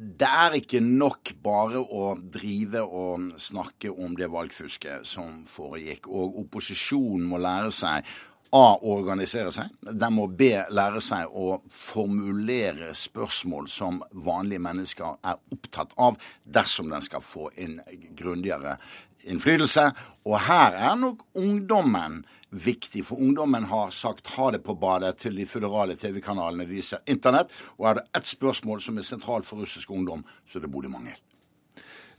[0.00, 6.08] Det er ikke nok bare å drive og snakke om det valgfusket som foregikk.
[6.08, 8.12] Og opposisjonen må lære seg
[8.50, 8.74] A.
[8.74, 9.70] Å organisere seg.
[9.86, 10.48] Den må B.
[10.74, 17.52] Lære seg å formulere spørsmål som vanlige mennesker er opptatt av, dersom den skal få
[17.54, 17.78] en
[18.18, 18.74] grundigere
[19.24, 19.90] innflytelse.
[20.28, 25.36] Og her er nok ungdommen viktig, for ungdommen har sagt ha det på badet til
[25.38, 27.52] de føderale TV-kanalene de ser internett.
[27.78, 31.18] Og er det ett spørsmål som er sentralt for russisk ungdom, så er det boligmangel.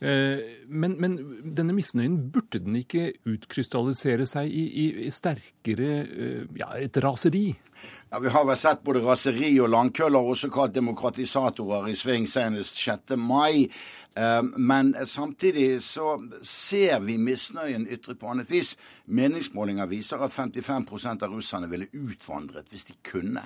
[0.02, 1.18] Eh, men, men,
[1.54, 7.52] denne misnøyen, burde den ikke utkrystallisere seg i, i sterkere eh, ja, et raseri?
[8.10, 12.82] Ja, Vi har vel sett både raseri og langkøller, også kalt demokratisatorer, i sving senest
[12.82, 13.14] 6.
[13.18, 13.70] mai.
[14.18, 18.74] Ehm, men samtidig så ser vi misnøyen ytret på annet vis.
[19.06, 23.46] Meningsmålinger viser at 55% av russerne ville utvandret hvis de kunne.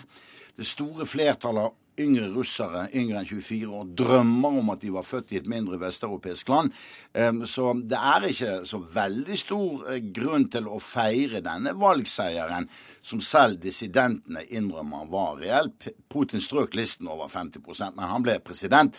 [0.55, 5.33] Det store flertallet yngre russere yngre enn 24 år drømmer om at de var født
[5.33, 6.73] i et mindre vesteuropeisk land.
[7.13, 12.67] Ehm, så det er ikke så veldig stor eh, grunn til å feire denne valgseieren,
[13.05, 15.71] som selv dissidentene innrømmer var reell.
[16.09, 18.95] Putin strøk listen over 50% men han ble president.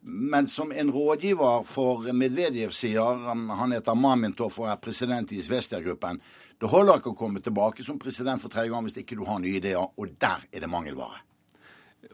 [0.00, 6.20] Men som en rådgiver for Medvedev sier, han heter Mamintov og er president i Svestia-gruppen,
[6.58, 9.38] det holder ikke å komme tilbake som president for tredje gang hvis ikke du har
[9.42, 11.27] nye ideer, og der er det mangelvare.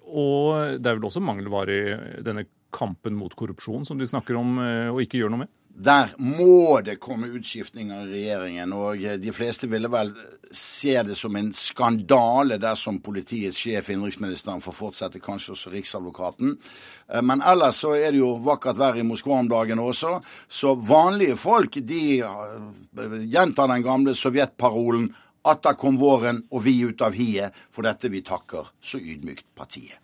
[0.04, 4.58] Og det er vel også mangelvare i denne kampen mot korrupsjon som de snakker om
[4.62, 5.52] eh, og ikke gjør noe med?
[5.74, 10.12] Der må det komme utskiftninger i regjeringen, og de fleste ville vel
[10.54, 16.54] se det som en skandale dersom politiets sjef, innenriksministeren, får fortsette, kanskje også Riksadvokaten.
[17.10, 20.76] Eh, men ellers så er det jo vakkert vær i Moskva om dagen også, så
[20.78, 25.10] vanlige folk de eh, gjentar den gamle sovjetparolen
[25.44, 30.00] Atta kom våren og vi ut av hiet, for dette vi takker så ydmykt partiet.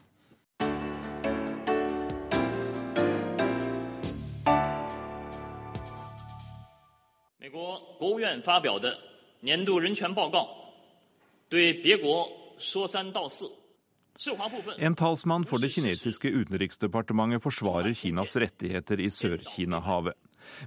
[14.76, 20.20] En talsmann for det kinesiske utenriksdepartementet forsvarer Kinas rettigheter i Sør-Kina-havet.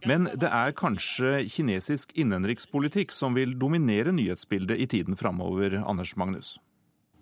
[0.09, 6.57] Men det er kanskje kinesisk innenrikspolitikk som vil dominere nyhetsbildet i tiden framover, Anders Magnus?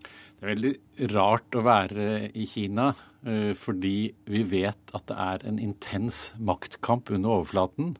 [0.01, 0.73] Det er veldig
[1.13, 7.11] rart å være i Kina, eh, fordi vi vet at det er en intens maktkamp
[7.13, 7.95] under overflaten.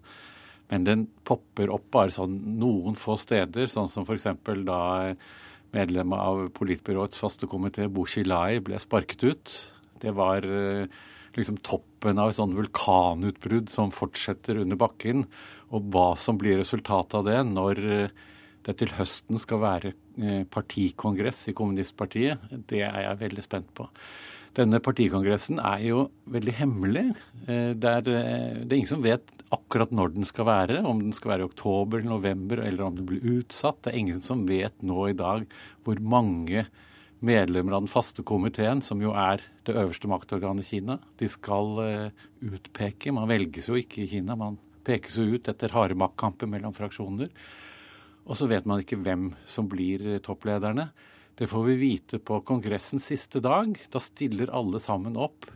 [0.72, 4.30] Men den popper opp bare sånn noen få steder, sånn som f.eks.
[4.66, 5.14] da
[5.76, 9.54] medlemmet av politbyråets faste komité, Bo Xilai, ble sparket ut.
[10.02, 10.88] Det var eh,
[11.38, 15.26] liksom toppen av et sånn vulkanutbrudd som fortsetter under bakken.
[15.72, 18.20] Og hva som blir resultatet av det når eh,
[18.66, 23.88] det til høsten skal være eh, partikongress i kommunistpartiet, det er jeg veldig spent på.
[24.58, 27.06] Denne partikongressen er jo veldig hemmelig.
[27.48, 31.32] Det er, det er, ingen som vet akkurat når den skal være, om den skal
[31.32, 33.80] være i oktober, november eller om den blir utsatt.
[33.80, 35.46] Det er ingen som vet nå i dag
[35.88, 36.66] hvor mange
[37.22, 42.12] medlemmer av den faste komiteen, som jo er det øverste maktorganet i Kina, de skal
[42.42, 43.14] utpeke.
[43.14, 47.30] Man velges jo ikke i Kina, man pekes jo ut etter harde maktkamper mellom fraksjoner.
[48.26, 50.90] Og så vet man ikke hvem som blir topplederne.
[51.38, 53.74] Det får vi vite på kongressens siste dag.
[53.90, 55.48] Da stiller alle sammen opp.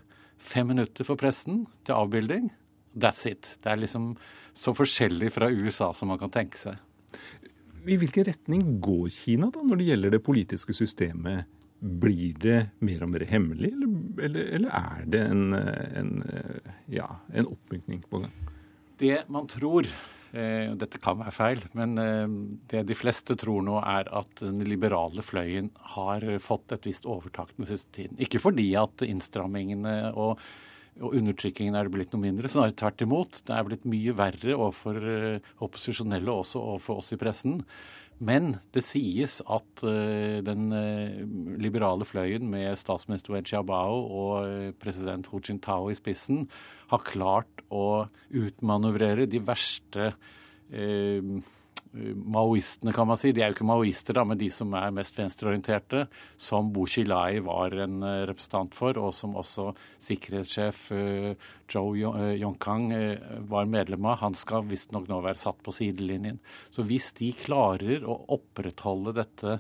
[0.41, 2.49] Fem minutter for pressen til avbilding.
[2.95, 3.57] That's it.
[3.61, 4.13] Det er liksom
[4.55, 6.79] så forskjellig fra USA som man kan tenke seg.
[7.85, 11.45] I hvilken retning går Kina da når det gjelder det politiske systemet?
[11.79, 13.95] Blir det mer og mer hemmelig, eller,
[14.25, 16.11] eller, eller er det en, en,
[16.89, 18.35] ja, en oppmykning på gang?
[18.97, 19.89] Det man tror
[20.35, 21.93] dette kan være feil, men
[22.67, 27.53] det de fleste tror nå, er at den liberale fløyen har fått et visst overtak
[27.55, 28.17] den siste tiden.
[28.19, 30.41] Ikke fordi at innstrammingene og,
[31.03, 33.41] og undertrykkingen er det blitt noe mindre, snarere tvert imot.
[33.47, 34.99] Det er blitt mye verre overfor
[35.65, 37.59] opposisjonelle og også overfor oss i pressen.
[38.23, 39.81] Men det sies at
[40.47, 40.69] den
[41.59, 46.45] liberale fløyen med statsminister Wen Xiaobao og president Hu Jintao i spissen
[46.93, 50.13] har klart å utmanøvrere de verste
[50.71, 51.35] eh,
[51.95, 53.31] maoistene, kan man si.
[53.35, 56.05] De er jo ikke maoister, da, men de som er mest venstreorienterte,
[56.37, 59.71] som Bo Xilai var en representant for, og som også
[60.03, 60.85] sikkerhetssjef
[61.71, 64.19] Zhou Joe Yongkang eh, var medlem av.
[64.23, 66.39] Han skal visstnok nå være satt på sidelinjen.
[66.73, 69.59] Så hvis de klarer å opprettholde dette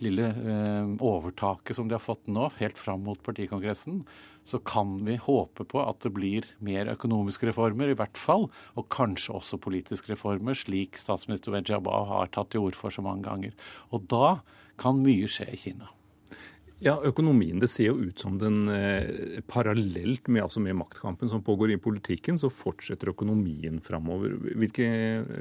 [0.00, 4.04] lille eh, overtaket som de har fått nå, helt fram mot partikongressen,
[4.46, 8.48] så kan vi håpe på at det blir mer økonomiske reformer, i hvert fall,
[8.78, 13.26] og kanskje også politiske reformer, slik statsminister Wejaba har tatt til orde for så mange
[13.28, 13.56] ganger.
[13.94, 14.40] Og da
[14.80, 15.90] kan mye skje i Kina.
[16.80, 17.58] Ja, økonomien.
[17.60, 21.82] Det ser jo ut som den eh, parallelt med, altså med, maktkampen som pågår i
[21.82, 24.32] politikken, så fortsetter økonomien framover.
[24.56, 24.88] Hvilke,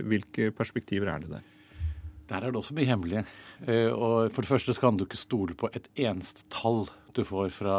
[0.04, 1.48] hvilke perspektiver er det der?
[2.30, 3.26] Der er det også mye hemmelig.
[3.65, 6.86] Og for det første så kan du ikke stole på et eneste tall
[7.18, 7.78] du får fra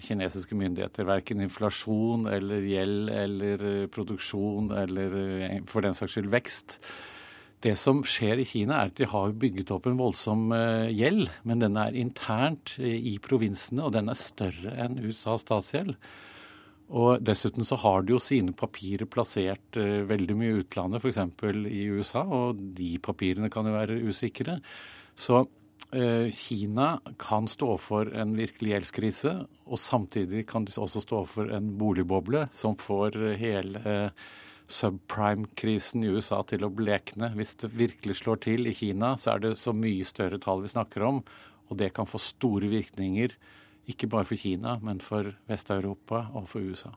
[0.00, 1.06] kinesiske myndigheter.
[1.08, 5.16] Verken inflasjon eller gjeld eller produksjon eller
[5.70, 6.78] for den saks skyld vekst.
[7.64, 10.52] Det som skjer i Kina, er at de har bygget opp en voldsom
[10.92, 15.96] gjeld, men den er internt i provinsene, og den er større enn USAs statsgjeld.
[16.92, 21.20] Og Dessuten så har de jo sine papirer plassert uh, veldig mye i utlandet, f.eks.
[21.70, 24.58] i USA, og de papirene kan jo være usikre.
[25.16, 26.88] Så uh, Kina
[27.20, 32.46] kan stå for en virkelig gjeldskrise, og samtidig kan de også stå for en boligboble
[32.52, 34.28] som får hele uh,
[34.70, 37.32] subprime-krisen i USA til å blekne.
[37.36, 40.72] Hvis det virkelig slår til i Kina, så er det så mye større tall vi
[40.72, 41.24] snakker om,
[41.68, 43.32] og det kan få store virkninger
[43.90, 46.94] ikke bare for Kina, men for Vest-Europa og for USA.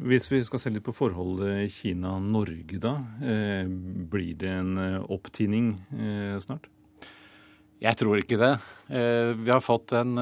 [0.00, 2.94] Hvis vi skal se litt på forholdet Kina-Norge, da.
[3.20, 4.78] Eh, blir det en
[5.10, 6.68] opptinning eh, snart?
[7.80, 8.52] Jeg tror ikke det.
[8.92, 10.14] Eh, vi har fått en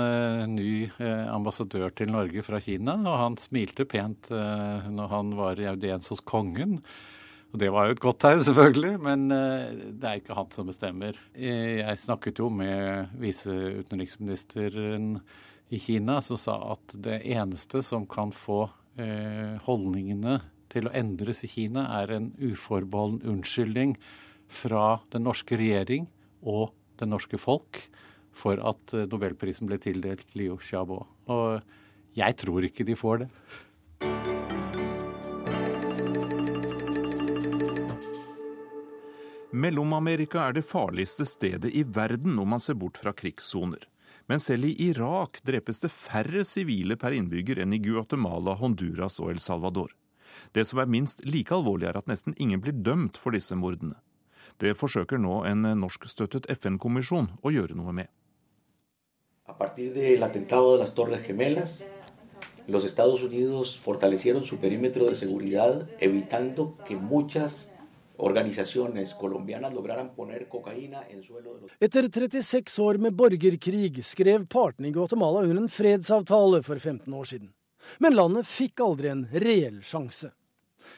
[0.54, 0.88] ny
[1.28, 6.22] ambassadør til Norge fra Kina, og han smilte pent når han var i audiens hos
[6.22, 6.78] kongen.
[7.48, 11.18] Og Det var jo et godt tegn, selvfølgelig, men det er ikke han som bestemmer.
[11.34, 15.16] Jeg snakket jo med viseutenriksministeren
[15.68, 18.66] i Kina, som sa at det eneste som kan få
[19.62, 20.40] holdningene
[20.72, 23.92] til å endres i Kina, er en uforbeholden unnskyldning
[24.50, 26.08] fra den norske regjering
[26.42, 27.84] og det norske folk
[28.34, 31.04] for at nobelprisen ble tildelt Liu Xiaobo.
[31.30, 31.60] Og
[32.18, 33.30] jeg tror ikke de får det.
[39.58, 43.86] Mellom-Amerika er det farligste stedet i verden når man ser bort fra krigssoner.
[44.29, 49.33] Men selv i Irak drepes det færre sivile per innbygger enn i Guatemala, Honduras og
[49.33, 49.95] El Salvador.
[50.53, 53.97] Det som er minst like alvorlig, er at nesten ingen blir dømt for disse mordene.
[54.61, 58.12] Det forsøker nå en norskstøttet FN-kommisjon å gjøre noe med.
[59.49, 61.24] A partir del atentado de las Torres
[62.68, 67.70] los Estados Unidos fortalecieron su perímetro de seguridad, evitando que muchas
[68.18, 74.46] organisaciones colombianas lograran poner cocaína en suelo de los Etter 36 år med borgerkrig skrev
[74.46, 77.52] partene i Guatemala under en fredsavtale for 15 år siden.
[77.98, 80.32] Men landet fikk aldri en reell sjanse.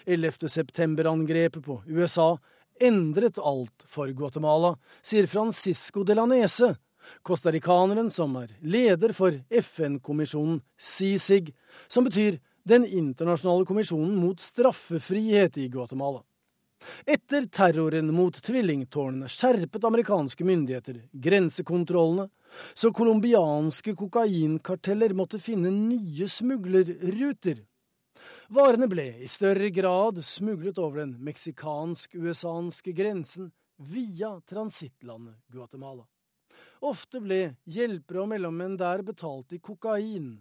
[0.06, 0.48] 11.
[0.48, 2.38] september-angrepet på USA
[2.80, 6.74] endret alt for Guatemala, sier Francisco de la Nese,
[7.22, 11.52] costaricaneren som er leder for FN-kommisjonen CICIG,
[11.88, 16.20] som betyr Den internasjonale kommisjonen mot straffefrihet i Guatemala.
[17.04, 22.28] Etter terroren mot tvillingtårnene skjerpet amerikanske myndigheter grensekontrollene,
[22.74, 27.62] så colombianske kokainkarteller måtte finne nye smuglerruter.
[28.50, 36.04] Varene ble i større grad smuglet over den meksikansk-usanske grensen via transittlandet Guatemala.
[36.80, 40.32] Ofte ble hjelpere og mellommenn der betalt i kokain,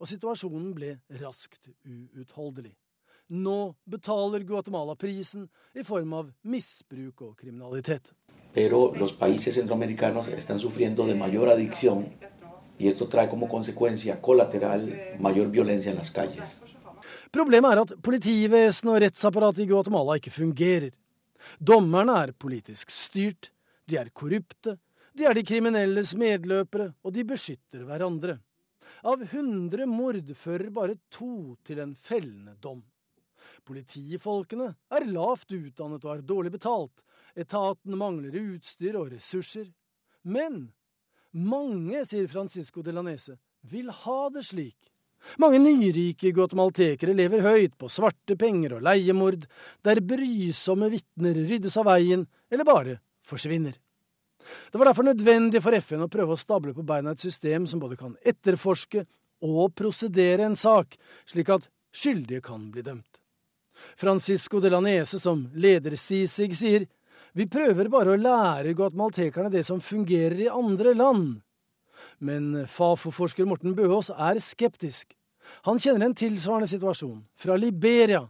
[0.00, 2.74] og situasjonen ble raskt uutholdelig.
[3.32, 8.12] Nå betaler Guatemala prisen i form av misbruk og kriminalitet.
[8.52, 12.12] Pero los países centroamericanos están sufriendo de mayor adicción
[12.78, 16.56] y esto trae como consecuencia colateral mayor violencia en las calles.
[17.32, 20.92] Problemet er at politivesenet og rettsapparatet i Guatemala ikke fungerer.
[21.56, 23.48] Dommerne er politisk styrt,
[23.88, 24.76] de er korrupte,
[25.16, 28.36] de er de kriminelles medløpere, og de beskytter hverandre.
[29.08, 32.84] Av 100 mord fører bare to til en fellende dom.
[33.68, 37.04] Politifolkene er lavt utdannet og er dårlig betalt.
[37.38, 39.68] Etaten mangler utstyr og ressurser.
[40.22, 40.72] Men
[41.32, 44.92] mange, sier Francisco de la Nese, vil ha det slik.
[45.38, 49.46] Mange nyrike guatemaltekere lever høyt på svarte penger og leiemord,
[49.86, 53.78] der brysomme vitner ryddes av veien eller bare forsvinner.
[54.42, 57.80] Det var derfor nødvendig for FN å prøve å stable på beina et system som
[57.80, 59.06] både kan etterforske
[59.46, 60.98] og prosedere en sak,
[61.30, 63.21] slik at skyldige kan bli dømt.
[63.96, 66.86] Francisco de la Nese, som leder CICIG, sier
[67.32, 71.40] vi prøver bare å lære guatemaltekerne det som fungerer i andre land.
[72.20, 75.14] Men Fafo-forsker Morten Bøås er skeptisk.
[75.66, 78.26] Han kjenner en tilsvarende situasjon fra Liberia,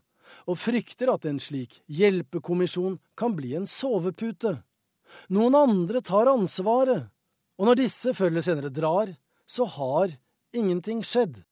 [0.48, 4.56] og frykter at en slik hjelpekommisjon kan bli en sovepute.
[5.34, 7.10] Noen andre tar ansvaret,
[7.58, 9.12] og når disse før senere drar,
[9.46, 10.16] så har
[10.56, 11.42] ingenting skjedd.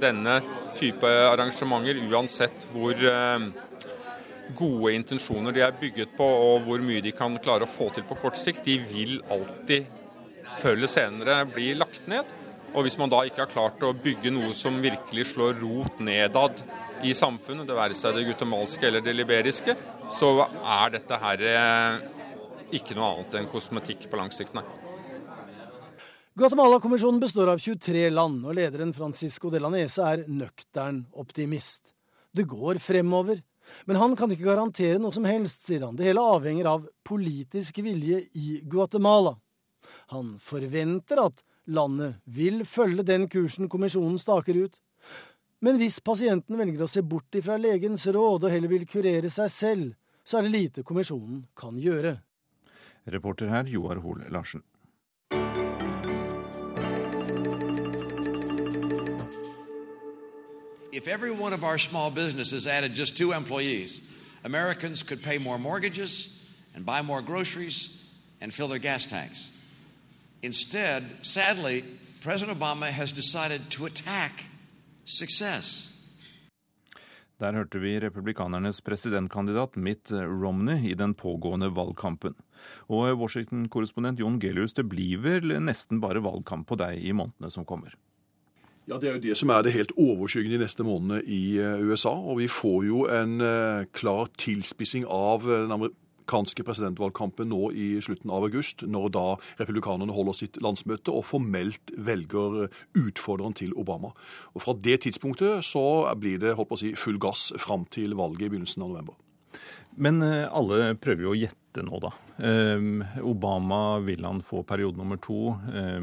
[0.00, 0.40] Denne
[0.76, 3.46] type arrangementer, uansett hvor eh,
[4.56, 8.06] gode intensjoner de er bygget på og hvor mye de kan klare å få til
[8.06, 9.88] på kort sikt, de vil alltid
[10.56, 12.28] før eller senere bli lagt ned.
[12.76, 16.60] Og hvis man da ikke har klart å bygge noe som virkelig slår rot nedad
[17.06, 19.76] i samfunnet, det være seg det gutemalske eller det liberiske,
[20.12, 22.02] så er dette her eh,
[22.76, 24.66] ikke noe annet enn kosmetikk på lang sikt, nei.
[26.38, 31.94] Guatemala-kommisjonen består av 23 land, og lederen Francisco de la Nese er nøktern optimist.
[32.28, 33.38] Det går fremover,
[33.88, 35.96] men han kan ikke garantere noe som helst, sier han.
[35.96, 39.32] Det hele avhenger av politisk vilje i Guatemala.
[40.12, 41.40] Han forventer at
[41.72, 44.76] landet vil følge den kursen kommisjonen staker ut.
[45.64, 49.48] Men hvis pasienten velger å se bort ifra legens råd og heller vil kurere seg
[49.56, 52.18] selv, så er det lite kommisjonen kan gjøre.
[53.08, 54.60] Reporter her Joar Hoel Larsen.
[60.96, 64.00] If every one of our small businesses added just two employees,
[64.44, 66.40] Americans could pay more mortgages
[66.74, 68.02] and buy more groceries
[68.40, 69.50] and fill their gas tanks.
[70.42, 71.84] Instead, sadly,
[72.22, 74.44] President Obama has decided to attack
[75.04, 75.92] success.
[77.40, 82.34] Der hørte vi republikanernes presidentkandidat Mitt Romney i den pågående valgkampen.
[82.88, 87.68] Og Washington-korrespondent Jon Gelius, det blir vel nesten bare valgkamp på deg i månedene som
[87.68, 87.92] kommer?
[88.86, 92.12] Ja, Det er jo det som er det helt overskyggende de neste månedene i USA.
[92.14, 93.40] Og vi får jo en
[93.92, 99.26] klar tilspissing av den amerikanske presidentvalgkampen nå i slutten av august, når da
[99.58, 104.14] republikanerne holder sitt landsmøte og formelt velger utfordreren til Obama.
[104.54, 108.14] Og Fra det tidspunktet så blir det holdt på å si, full gass fram til
[108.14, 109.18] valget i begynnelsen av november.
[109.96, 112.10] Men alle prøver jo å gjette nå, da.
[113.24, 115.54] Obama vil han få periode nummer to.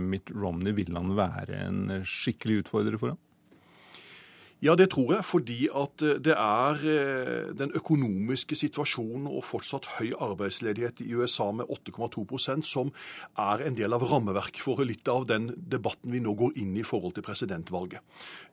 [0.01, 3.22] Mitt Romney vil han være en skikkelig utfordrer for ham?
[4.64, 5.26] Ja, det tror jeg.
[5.28, 11.49] Fordi at eh, det er eh, den økonomiske situasjonen og fortsatt høy arbeidsledighet i USA
[11.51, 12.93] med 8,2% som
[13.39, 16.84] er en del av rammeverket for litt av den debatten vi nå går inn i
[16.84, 17.99] i forhold til presidentvalget.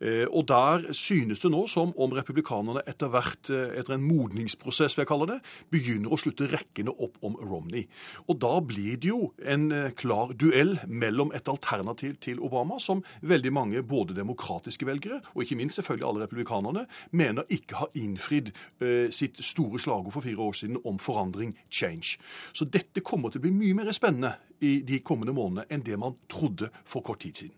[0.03, 5.05] Eh, og der synes det nå som om republikanerne etter hvert, etter en modningsprosess, vil
[5.05, 5.39] jeg kalle det,
[5.71, 7.87] begynner å slutte rekkene opp om Romney.
[8.27, 13.55] Og da blir det jo en klar duell mellom et alternativ til Obama, som veldig
[13.55, 18.53] mange, både demokratiske velgere og ikke minst selvfølgelig selvfølgelig alle republikanerne, mener ikke har innfridd
[18.81, 22.19] eh, sitt store slagord for fire år siden om forandring, change.
[22.53, 25.99] Så dette kommer til å bli mye mer spennende i de kommende månedene enn det
[25.99, 27.57] man trodde for kort tid siden.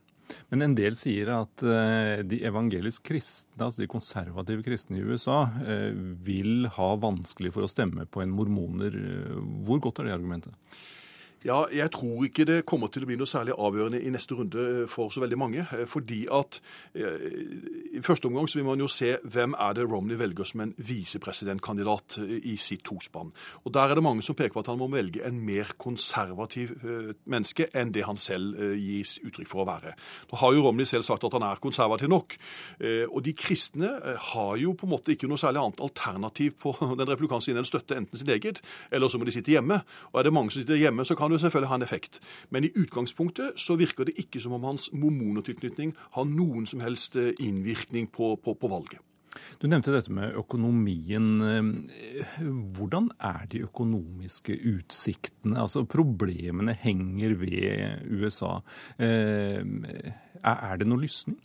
[0.48, 5.44] Men en del sier at eh, de evangelisk kristne, altså de konservative kristne i USA,
[5.66, 5.92] eh,
[6.24, 8.96] vil ha vanskelig for å stemme på en mormoner.
[9.66, 10.56] Hvor godt er det argumentet?
[11.44, 14.86] Ja, Jeg tror ikke det kommer til å bli noe særlig avgjørende i neste runde
[14.90, 15.64] for så veldig mange.
[15.74, 16.60] Eh, fordi at
[16.94, 17.24] eh,
[17.98, 20.74] i første omgang så vil man jo se hvem er det Romney velger som en
[20.78, 23.32] visepresidentkandidat eh, i sitt tospann.
[23.64, 26.76] Og Der er det mange som peker på at han må velge en mer konservativ
[27.26, 29.92] menneske enn det han selv gis uttrykk for å være.
[30.30, 32.36] Nå har jo Romney selv sagt at han er konservativ nok.
[33.10, 33.90] Og de kristne
[34.32, 37.68] har jo på en måte ikke noe særlig annet alternativ på den republikanske siden enn
[37.68, 39.80] støtte enten sin eget, eller så må de sitte hjemme.
[40.12, 42.20] Og er det mange som sitter hjemme, så kan jo selvfølgelig ha en effekt.
[42.50, 47.16] Men i utgangspunktet så virker det ikke som om hans mormonertilknytning har noen som helst
[47.16, 49.00] eh, innvirkning på, på, på valget.
[49.60, 51.28] Du nevnte dette med økonomien.
[51.40, 52.42] Eh,
[52.76, 55.60] hvordan er de økonomiske utsiktene?
[55.62, 58.58] Altså Problemene henger ved USA.
[58.98, 59.62] Eh,
[60.42, 61.40] er det noe lysning?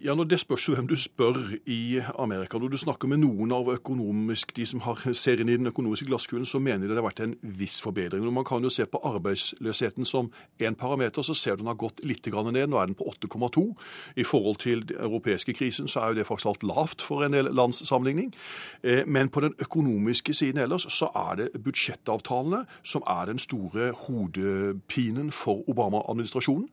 [0.00, 1.36] Ja, når Det spørs hvem du spør
[1.66, 2.58] i Amerika.
[2.58, 6.06] Når du snakker med noen av økonomisk, de som har ser inn i den økonomiske
[6.08, 8.24] glasskulen, så mener de det har vært en viss forbedring.
[8.24, 11.76] Når man kan jo se på arbeidsløsheten som én parameter, så ser du den har
[11.76, 12.66] gått litt ned.
[12.66, 13.76] Nå er den på 8,2.
[14.16, 17.32] I forhold til den europeiske krisen så er jo det faktisk alt lavt for en
[17.32, 18.34] del lands sammenligning.
[18.82, 23.92] Eh, men på den økonomiske siden ellers så er det budsjettavtalene som er den store
[23.92, 26.68] hodepinen for Obama-administrasjonen.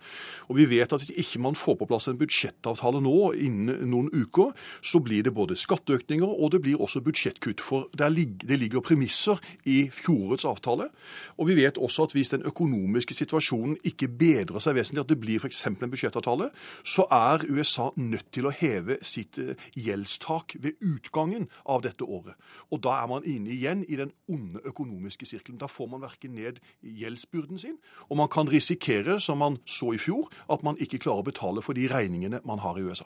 [0.48, 4.10] Og vi vet at hvis ikke man får på plass en budsjettavtale nå, innen noen
[4.14, 7.62] uker, så blir det både skatteøkninger og det blir også budsjettkutt.
[7.64, 9.40] For det ligger premisser
[9.70, 10.90] i fjorårets avtale.
[11.38, 15.20] Og vi vet også at hvis den økonomiske situasjonen ikke bedrer seg vesentlig, at det
[15.22, 15.62] blir f.eks.
[15.70, 16.50] en budsjettavtale,
[16.84, 22.36] så er USA nødt til å heve sitt eh, gjeldstak ved utgangen av dette året.
[22.72, 25.60] Og da er man inne igjen i den onde økonomiske sirkelen.
[25.62, 27.78] Da får man verken ned gjeldsbyrden sin,
[28.10, 31.64] og man kan risikere, som man så i fjor, at man ikke klarer å betale
[31.66, 32.99] for de regningene man har i USA.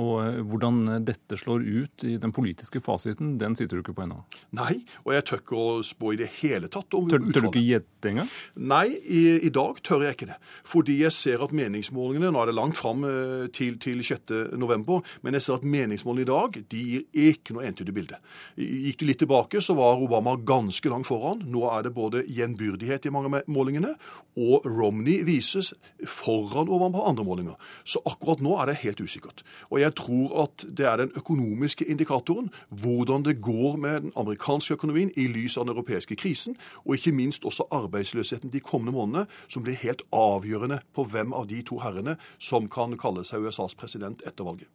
[0.00, 4.04] Og eh, hvordan dette slår ut i den politiske fasiten, den sitter du ikke på
[4.06, 4.22] ennå?
[4.56, 7.36] Nei, og jeg tør ikke å spå i det hele tatt om tør, utfallet.
[7.36, 8.32] Tør du ikke gjette engang?
[8.74, 10.38] Nei, i, i, dag tør jeg ikke det.
[10.68, 15.38] Fordi jeg ser at meningsmålingene Nå er det langt fram eh, til, til 6.11., men
[15.38, 18.18] jeg ser at meningsmålingene i dag de gir ikke noe entydig bilde.
[18.58, 21.42] Gikk du litt tilbake, så var Obama ganske langt foran.
[21.50, 23.94] Nå er det både gjenbyrdighet i mange av målingene,
[24.40, 25.72] og Romney vises
[26.08, 27.72] foran Obama på andre målinger.
[27.86, 29.44] Så akkurat nå er det helt usikkert.
[29.70, 34.74] Og jeg tror at det er den økonomiske indikatoren, hvordan det går med den amerikanske
[34.74, 39.26] økonomien i lys av den europeiske krisen, og ikke minst også arbeidsløsheten de kommende månedene,
[39.48, 43.74] som blir helt avgjørende på hvem av de to herrene som kan kalle seg USAs
[43.74, 44.70] president etter valget.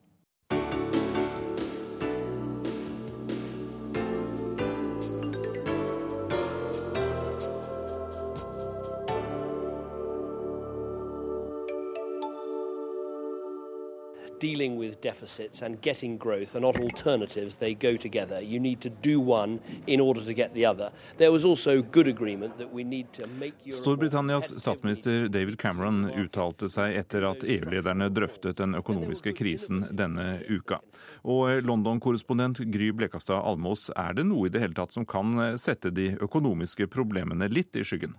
[14.39, 18.41] Dealing with deficits and getting growth are not alternatives, they go together.
[18.41, 20.91] You need to do one in order to get the other.
[21.17, 26.69] There was also good agreement that we need to make Storbritannias statsminister David Cameron uttalte
[26.69, 30.79] seg etter at EU-lederne drøftet den økonomiske krisen denne uka.
[31.23, 35.91] Og London-korrespondent Gry Blekastad Almås, er det noe i det hele tatt som kan sette
[35.91, 38.15] de økonomiske problemene litt i skyggen?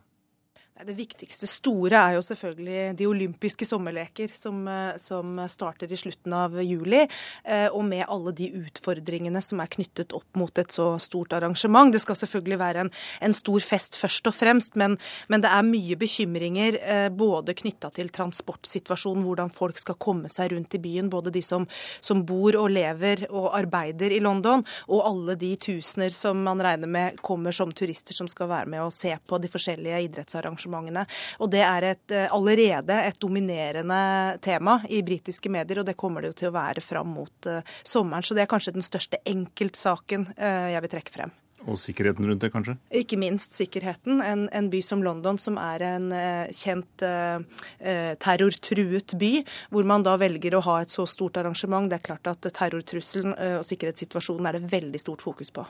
[0.80, 6.32] Det viktigste store er jo selvfølgelig de olympiske sommerleker som, eh, som, starter i slutten
[6.32, 7.02] av juli.
[7.44, 11.92] Eh, og med alle de utfordringene som er knyttet opp mot et så stort arrangement.
[11.92, 14.96] Det skal selvfølgelig være en, en stor fest først og fremst, men,
[15.28, 20.54] men det er mye bekymringer eh, både knytta til transportsituasjonen, hvordan folk skal komme seg
[20.54, 21.12] rundt i byen.
[21.12, 21.68] Både de som,
[22.00, 26.88] som bor og lever og arbeider i London, og alle de tusener som man regner
[26.88, 31.06] med kommer som turister som skal være med og se på de forskjellige idrettsarrangementene arrangementene.
[31.40, 36.22] Og det er et, eh, allerede et dominerende tema i britiske medier, og det kommer
[36.22, 38.24] det jo til å være fram mot uh, sommeren.
[38.24, 41.32] Så det er kanskje den største enkeltsaken uh, jeg vil trekke frem.
[41.68, 42.76] Og sikkerheten rundt det, kanskje?
[43.02, 44.22] Ikke minst sikkerheten.
[44.24, 49.32] En, en by som London, som er en eh, kjent eh, terrortruet by,
[49.74, 51.90] hvor man da velger å ha et så stort arrangement.
[51.90, 55.66] Det er klart at terrortrusselen eh, og sikkerhetssituasjonen er det veldig stort fokus på.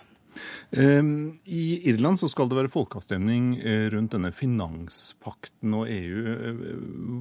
[0.70, 6.20] Ehm, I Irland så skal det være folkeavstemning eh, rundt denne finanspakten og EU.
[6.30, 6.60] Eh,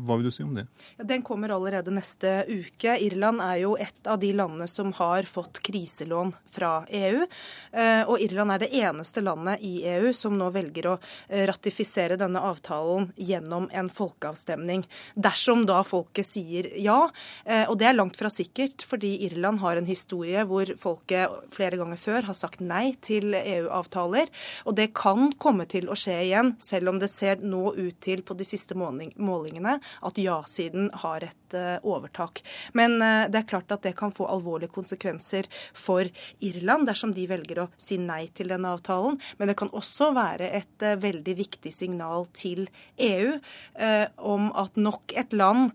[0.05, 0.67] hva vil du si om det?
[0.99, 2.97] Ja, den kommer allerede neste uke.
[3.05, 7.25] Irland er jo et av de landene som har fått kriselån fra EU.
[7.71, 10.97] Eh, og Irland er det eneste landet i EU som nå velger å
[11.49, 14.85] ratifisere denne avtalen gjennom en folkeavstemning.
[15.15, 16.97] Dersom da folket sier ja.
[17.69, 21.99] Og det er langt fra sikkert, fordi Irland har en historie hvor folket flere ganger
[22.01, 24.29] før har sagt nei til EU-avtaler.
[24.67, 28.23] Og det kan komme til å skje igjen, selv om det ser nå ut til
[28.25, 32.41] på de siste målingene at ja-siden har et uh, overtak.
[32.77, 36.07] Men uh, det er klart at det kan få alvorlige konsekvenser for
[36.45, 39.19] Irland dersom de velger å si nei til denne avtalen.
[39.39, 42.67] Men det kan også være et uh, veldig viktig signal til
[42.99, 43.35] EU
[44.29, 45.71] om at nok et land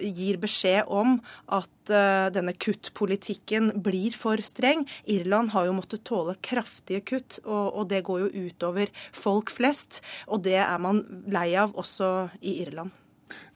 [0.00, 1.16] gir beskjed om
[1.52, 1.92] at
[2.34, 4.84] denne kuttpolitikken blir for streng.
[5.10, 10.00] Irland har jo måttet tåle kraftige kutt, og, og det går jo utover folk flest.
[10.28, 12.92] Og det er man lei av også i Irland.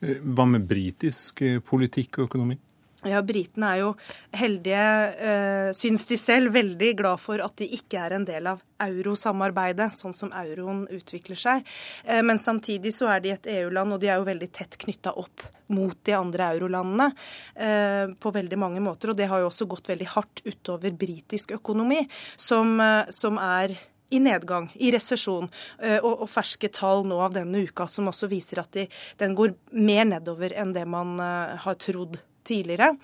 [0.00, 2.58] Eh, hva med britisk eh, politikk og økonomi?
[3.04, 3.90] Ja, Britene er jo
[4.32, 4.84] heldige,
[5.28, 9.90] øh, syns de selv, veldig glad for at de ikke er en del av eurosamarbeidet,
[9.94, 11.68] sånn som euroen utvikler seg.
[12.04, 15.14] Eh, men samtidig så er de et EU-land, og de er jo veldig tett knytta
[15.20, 15.44] opp
[15.74, 17.10] mot de andre eurolandene
[17.54, 19.12] eh, på veldig mange måter.
[19.12, 22.04] Og det har jo også gått veldig hardt utover britisk økonomi,
[22.36, 23.76] som, eh, som er
[24.14, 25.48] i nedgang, i resesjon,
[25.80, 28.84] og, og, ferske tall nå av denne uka som også viser at de,
[29.18, 32.94] den går mer nedover enn det man har trodd tidligere.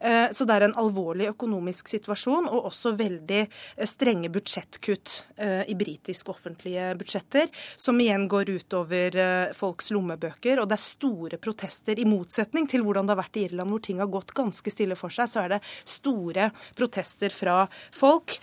[0.00, 5.62] Eh, så det er en alvorlig økonomisk situasjon, og også veldig eh, strenge budsjettkutt eh,
[5.70, 9.18] i britiske offentlige budsjetter, som igjen går utover
[9.56, 10.60] folks lommebøker.
[10.60, 13.84] Og det er store protester, i motsetning til hvordan det har vært i Irland, hvor
[13.84, 17.58] ting har gått ganske stille for seg, så er det store protester fra
[17.94, 18.36] folk.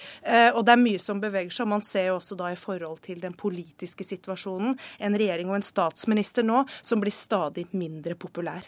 [0.54, 1.70] Og det er mye som beveger seg.
[1.70, 5.68] Man ser jo også da i forhold til den politiske situasjonen en regjering og en
[5.68, 8.68] statsminister nå som blir stadig mindre populær.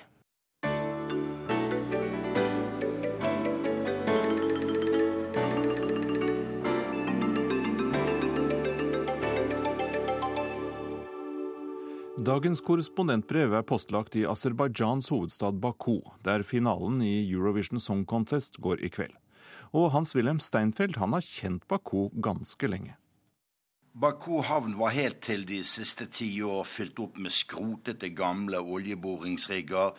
[12.26, 18.82] Dagens korrespondentbrev er postlagt i Aserbajdsjans hovedstad Baku, der finalen i Eurovision Song Contest går
[18.82, 19.14] i kveld.
[19.78, 22.96] Og Hans-Wilhelm Steinfeld han har kjent Baku ganske lenge.
[23.94, 29.94] Baku havn var helt til de siste ti år fylt opp med skrotete, gamle oljeboringsrigger.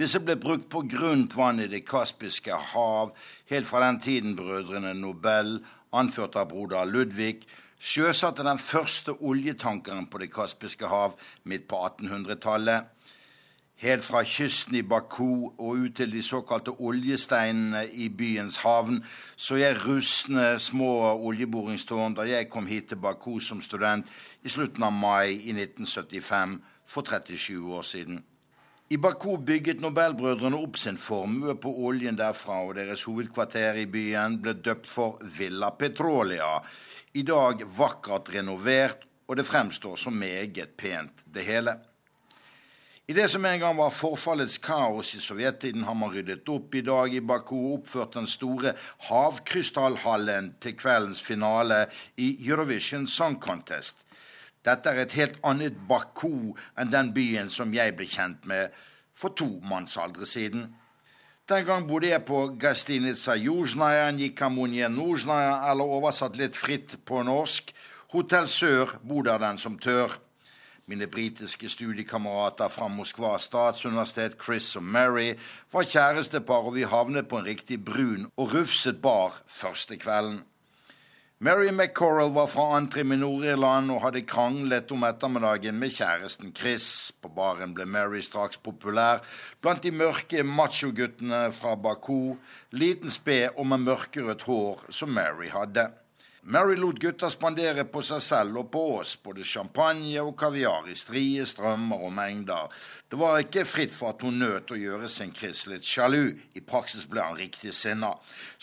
[0.00, 3.12] Disse ble brukt på grunt vann i Det kaspiske hav
[3.52, 5.58] helt fra den tiden brødrene Nobel,
[5.92, 7.44] anført av broder Ludvig,
[7.80, 12.92] sjøsatte den første oljetankeren på Det kaspiske hav midt på 1800-tallet.
[13.76, 19.02] Helt fra kysten i Baku og ut til de såkalte oljesteinene i byens havn
[19.36, 20.88] så jeg rustne små
[21.28, 24.08] oljeboringstårn da jeg kom hit til Baku som student
[24.42, 26.56] i slutten av mai i 1975,
[26.86, 28.24] for 37 år siden.
[28.90, 34.38] I Baku bygget Nobelbrødrene opp sin formue på oljen derfra, og deres hovedkvarter i byen
[34.40, 36.60] ble døpt for Villa Petrolia
[37.16, 41.78] i dag vakkert renovert, og det fremstår som meget pent, det hele.
[43.08, 46.82] I det som en gang var forfallets kaos i sovjettiden, har man ryddet opp i
[46.84, 48.74] dag i Baku og oppført den store
[49.08, 51.84] havkrystallhallen til kveldens finale
[52.18, 54.02] i Eurovision Song Contest.
[54.66, 58.74] Dette er et helt annet Baku enn den byen som jeg ble kjent med
[59.16, 60.66] for to mannsaldre siden.
[61.46, 67.70] Den gang bodde jeg på Gastinica Južnaja, Nikamunje Nuzjnaja, eller oversatt litt fritt på norsk,
[68.10, 70.16] Hotell Sør, bor der den som tør.
[70.90, 75.36] Mine britiske studiekamerater fra Moskva statsuniversitet, Chris og Mary,
[75.70, 80.42] var kjærestepar, og vi havnet på en riktig brun og rufset bar første kvelden.
[81.38, 86.86] Mary McCorrell var fra Antrim i Nord-Irland og hadde kranglet om ettermiddagen med kjæresten Chris.
[87.20, 89.20] På baren ble Mary straks populær
[89.60, 92.38] blant de mørke machoguttene fra Baku,
[92.72, 95.90] liten sped og med mørkerødt hår som Mary hadde.
[96.48, 100.94] Mary lot gutta spandere på seg selv og på oss både champagne og kaviar i
[100.94, 102.68] strie strømmer og mengder.
[103.10, 106.36] Det var ikke fritt for at hun nøt å gjøre sin Chris litt sjalu.
[106.54, 108.12] I praksis ble han riktig sinna.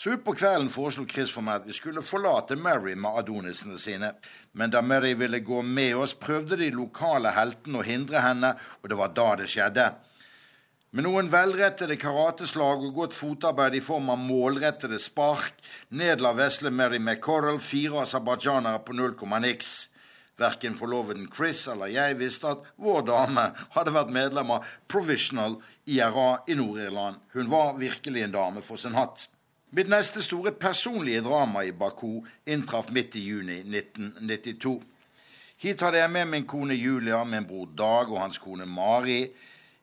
[0.00, 4.14] Så utpå kvelden foreslo Chris for meg at vi skulle forlate Mary med adonisene sine.
[4.56, 8.88] Men da Mary ville gå med oss, prøvde de lokale heltene å hindre henne, og
[8.88, 9.90] det var da det skjedde.
[10.94, 15.56] Med noen velrettede karateslag og godt fotarbeid i form av målrettede spark
[15.90, 19.88] nedla vesle Mary McCorrell fire aserbajdsjanere på null komma niks.
[20.38, 25.56] Verken forloveden Chris eller jeg visste at vår dame hadde vært medlem av Provisional
[25.90, 27.18] IRA i Nord-Irland.
[27.34, 29.24] Hun var virkelig en dame for sin hatt.
[29.74, 34.76] Mitt neste store personlige drama i Baku inntraff midt i juni 1992.
[35.66, 39.24] Hit hadde jeg med min kone Julia, min bror Dag og hans kone Mari.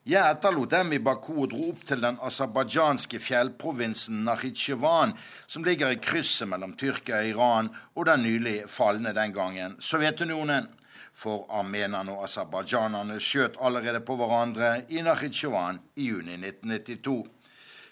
[0.01, 5.11] Jeg etterlot dem i Baku og dro opp til den aserbajdsjanske fjellprovinsen Nahitsjevan,
[5.45, 10.71] som ligger i krysset mellom Tyrkia og Iran og den nylig falne den gangen Sovjetunionen.
[11.13, 17.21] For armenerne og aserbajdsjanerne skjøt allerede på hverandre i Nahitsjevan i juni 1992.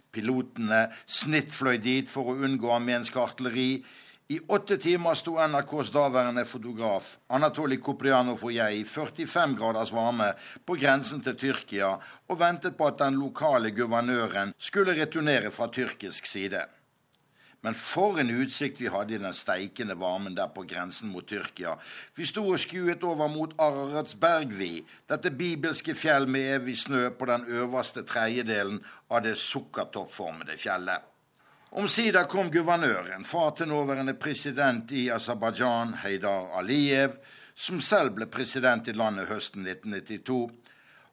[0.09, 3.83] Pilotene snittfløy dit for å unngå armensk artilleri.
[4.31, 10.27] I åtte timer sto NRKs daværende fotograf Anatolij Koprianov og jeg i 45 graders varme
[10.69, 11.89] på grensen til Tyrkia
[12.27, 16.61] og ventet på at den lokale guvernøren skulle returnere fra tyrkisk side.
[17.65, 21.73] Men for en utsikt vi hadde i den steikende varmen der på grensen mot Tyrkia.
[22.13, 27.33] Vi sto og skuet over mot Ararats bergvi, dette bibelske fjell med evig snø på
[27.33, 28.77] den øverste tredjedelen
[29.09, 31.09] av det sukkertoppformede fjellet.
[31.71, 37.19] Omsider kom guvernøren, far til nåværende president i Aserbajdsjan, Heidar Aliyev,
[37.53, 40.49] som selv ble president i landet høsten 1992.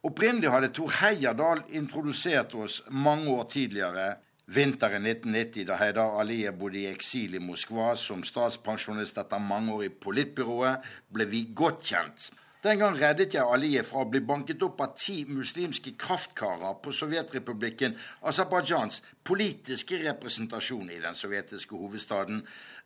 [0.09, 4.07] Opprinnelig hadde Tor Heyerdahl introdusert oss mange år tidligere,
[4.47, 9.85] vinteren 1990, da Heidar Aliyev bodde i eksil i Moskva som statspensjonist etter mange år
[9.91, 12.31] i politbyrået, ble vi godt kjent.
[12.67, 16.91] Den gang reddet jeg Aliyev fra å bli banket opp av ti muslimske kraftkarer på
[16.99, 17.95] Sovjetrepublikken
[18.27, 22.41] Aserbajdsjans politiske representasjon i den sovjetiske hovedstaden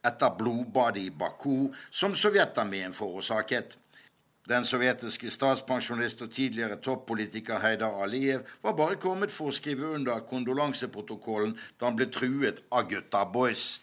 [0.04, 3.78] etter blodbadet i Baku, som sovjetarmeen forårsaket.
[4.52, 10.26] Den sovjetiske statspensjonist og tidligere toppolitiker Heidar Aliyev var bare kommet for å skrive under
[10.28, 13.78] kondolanseprotokollen da han ble truet av gutta boys.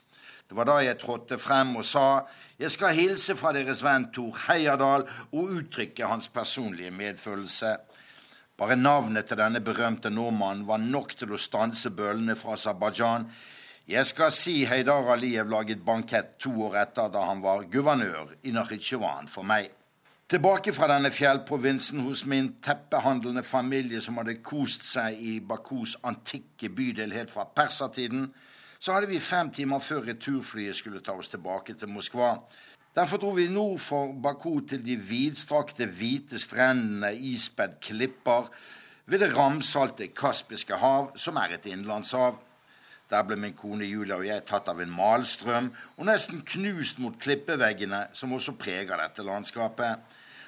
[0.45, 2.27] Det var da jeg trådte frem og sa
[2.57, 7.75] jeg skal hilse fra deres venn Tor Heyerdahl og uttrykke hans personlige medfølelse.
[8.57, 13.27] Bare navnet til denne berømte nordmannen var nok til å stanse bølene fra Aserbajdsjan.
[13.87, 18.55] Jeg skal si Heidar Aliyev laget bankett to år etter da han var guvernør i
[18.55, 19.69] Nakhitsjevan for meg.
[20.27, 26.73] Tilbake fra denne fjellprovinsen hos min teppehandlende familie som hadde kost seg i Bakus antikke
[26.73, 28.31] bydel helt fra persertiden,
[28.79, 32.35] så hadde vi fem timer før returflyet skulle ta oss tilbake til Moskva.
[32.97, 38.49] Derfor dro vi nord for Baku til de vidstrakte, hvite strendene ispedd klipper
[39.05, 42.39] ved det ramsalte Kaspiske hav, som er et innlandshav.
[43.09, 47.15] Der ble min kone Julia og jeg tatt av en malstrøm og nesten knust mot
[47.21, 50.01] klippeveggene som også preger dette landskapet.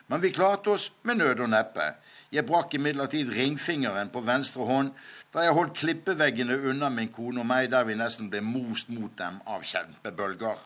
[0.10, 1.86] Men vi klarte oss med nød og neppe.
[2.34, 4.92] Jeg brakk imidlertid ringfingeren på venstre hånd
[5.34, 9.14] da jeg holdt klippeveggene unna min kone og meg, der vi nesten ble most mot
[9.18, 10.58] dem av kjempebølger.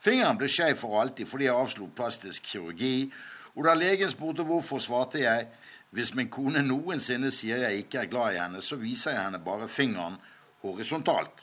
[0.00, 3.10] Fingeren ble skeiv for alltid fordi jeg avslo plastisk kirurgi,
[3.54, 5.46] og da legen spurte hvorfor, svarte jeg
[5.90, 9.42] hvis min kone noensinne sier jeg ikke er glad i henne, så viser jeg henne
[9.42, 10.18] bare fingeren
[10.62, 11.34] horisontalt.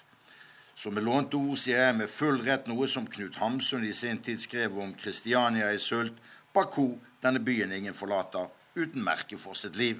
[0.78, 4.19] Så med lånte ord sier jeg med full rett noe som Knut Hamsun i sin
[4.23, 6.15] tid skrev om Kristiania i sult,
[6.53, 8.47] Baku, denne byen ingen forlater,
[8.78, 9.99] uten merke for sitt liv.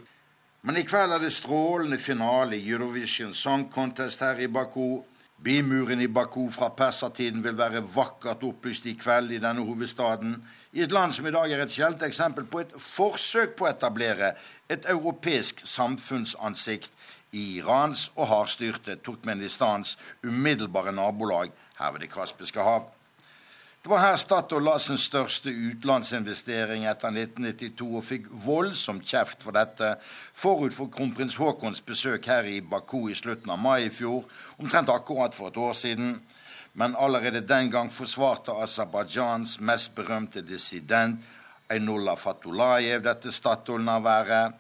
[0.62, 5.04] Men i kveld er det strålende finale i Eurovision Song Contest her i Baku.
[5.44, 10.34] Bymuren i Baku fra persertiden vil være vakkert opplyst i kveld i denne hovedstaden,
[10.74, 13.70] i et land som i dag er et sjeldent eksempel på et forsøk på å
[13.70, 14.32] etablere
[14.70, 16.92] et europeisk samfunnsansikt
[17.38, 19.94] i Irans og hardstyrte Turkmenistans
[20.26, 22.90] umiddelbare nabolag her ved Det kaspiske hav.
[23.84, 29.56] Det var her Statoil la sin største utenlandsinvestering etter 1992 og fikk voldsom kjeft for
[29.56, 29.92] dette
[30.36, 34.26] forut for kronprins Haakons besøk her i Baku i slutten av mai i fjor,
[34.58, 36.18] omtrent akkurat for et år siden.
[36.74, 41.22] Men allerede den gang forsvarte Aserbajdsjans mest berømte dissident,
[41.70, 44.54] Einullah Fatulayev, dette Statoil-nærværet.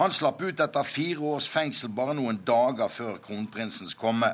[0.00, 4.32] Han slapp ut etter fire års fengsel bare noen dager før kronprinsens komme.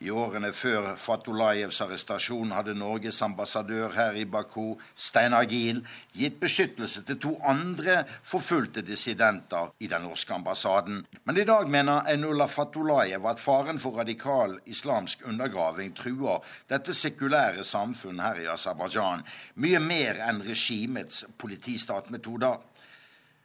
[0.00, 5.82] I årene før Fatulayevs arrestasjon hadde Norges ambassadør her i Baku, Steinar Giel,
[6.16, 11.02] gitt beskyttelse til to andre forfulgte dissidenter i den norske ambassaden.
[11.28, 16.40] Men i dag mener Einullah Fatulayev at faren for radikal islamsk undergraving truer
[16.72, 19.26] dette sekulære samfunn her i Aserbajdsjan
[19.60, 22.56] mye mer enn regimets politistatmetoder.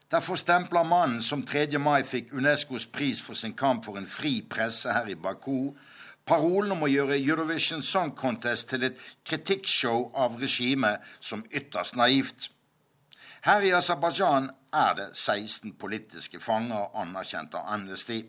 [0.07, 1.67] Derfor stempler mannen som 3.
[1.83, 5.73] mai fikk Unescos pris for sin kamp for en fri presse her i Baku,
[6.25, 12.49] Parolen om å gjøre Eurovision Song Contest til et kritikkshow av regimet som ytterst naivt.
[13.45, 18.23] Her i Aserbajdsjan er det 16 politiske fanger anerkjent av Amnesty.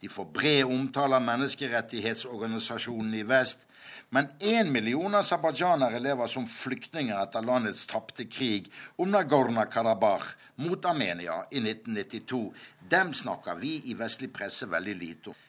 [0.00, 3.68] De får bred omtale av menneskerettighetsorganisasjonene i vest.
[4.08, 10.32] Men én million aserbajdsjanere lever som flyktninger etter landets tapte krig om Nagorno-Karabakh
[10.64, 12.44] mot Armenia i 1992.
[12.88, 15.43] Dem snakker vi i vestlig presse veldig lite om.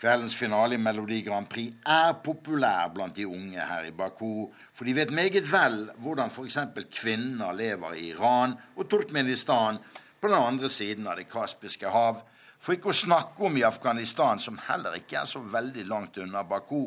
[0.00, 4.88] Kveldens finale i Melodi Grand Prix er populær blant de unge her i Baku, for
[4.88, 6.56] de vet meget vel hvordan f.eks.
[6.88, 9.76] kvinner lever i Iran og Turkmenistan
[10.16, 12.24] på den andre siden av Det kaspiske hav.
[12.60, 16.46] For ikke å snakke om i Afghanistan, som heller ikke er så veldig langt unna
[16.48, 16.86] Baku.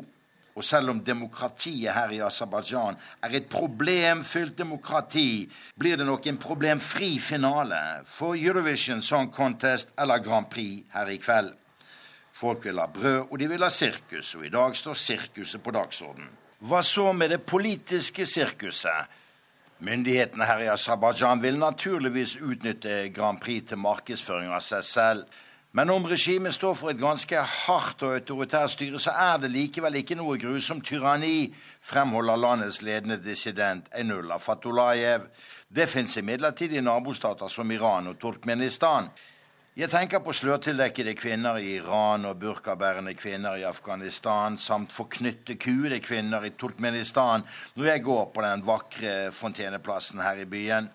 [0.54, 5.46] Og selv om demokratiet her i Aserbajdsjan er et problemfylt demokrati,
[5.78, 11.22] blir det nok en problemfri finale for Eurovision Song Contest eller Grand Prix her i
[11.22, 11.54] kveld.
[12.34, 15.70] Folk vil ha brød, og de vil ha sirkus, og i dag står sirkuset på
[15.70, 16.32] dagsordenen.
[16.64, 19.10] Hva så med det politiske sirkuset?
[19.84, 25.40] Myndighetene her i Aserbajdsjan vil naturligvis utnytte Grand Prix til markedsføring av seg selv.
[25.74, 29.98] Men om regimet står for et ganske hardt og autoritært styre, så er det likevel
[29.98, 31.48] ikke noe grusomt tyranni,
[31.82, 35.26] fremholder landets ledende dissident Einullah Fatulayev.
[35.68, 39.10] Det fins imidlertid i nabostater som Iran og Turkmenistan.
[39.74, 45.98] Jeg tenker på slørtildekkede kvinner i Iran og burkabærende kvinner i Afghanistan, samt forknytte kuede
[45.98, 47.42] kvinner i Turkmenistan
[47.74, 50.86] når jeg går på den vakre fonteneplassen her i byen.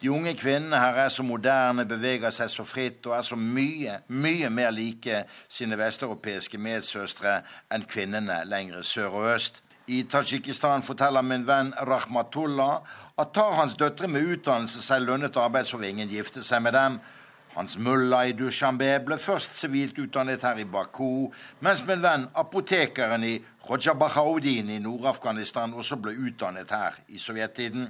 [0.00, 3.98] De unge kvinnene her er så moderne, beveger seg så fritt og er så mye,
[4.08, 9.60] mye mer like sine vesteuropeiske medsøstre enn kvinnene lenger sør og øst.
[9.84, 12.80] I Tadsjikistan forteller min venn Rahmatullah
[13.20, 16.72] at tar hans døtre med utdannelse seg lønnet arbeid, så vil ingen gifte seg med
[16.72, 17.00] dem.
[17.58, 21.26] Hans mulla i Dushanbe ble først sivilt utdannet her i Baku,
[21.66, 23.32] mens min venn apotekeren i
[23.66, 27.88] Rojabahaudin i Nord-Afghanistan også ble utdannet her i sovjettiden.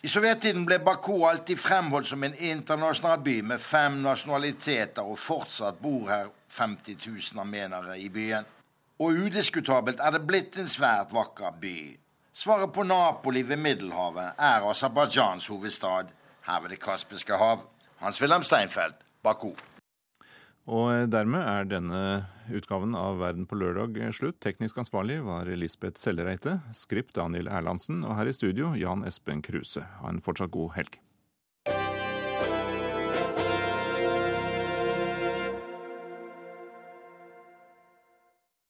[0.00, 5.76] I sovjettiden ble Baku alltid fremholdt som en internasjonal by med fem nasjonaliteter, og fortsatt
[5.84, 8.48] bor her 50 000 armenere i byen.
[8.96, 11.78] Og udiskutabelt er det blitt en svært vakker by.
[12.32, 16.08] Svaret på Napoli ved Middelhavet er Aserbajdsjans hovedstad,
[16.48, 17.75] her ved Det kaspiske hav.
[18.02, 19.52] Hans-Wilhelm Steinfeld, Baku.
[20.66, 22.00] Og dermed er denne
[22.50, 24.40] utgaven av Verden på lørdag slutt.
[24.42, 29.86] Teknisk ansvarlig var Lisbeth Sellereite, skript Daniel Erlandsen, og her i studio Jan Espen Kruse.
[30.02, 30.98] Ha en fortsatt god helg.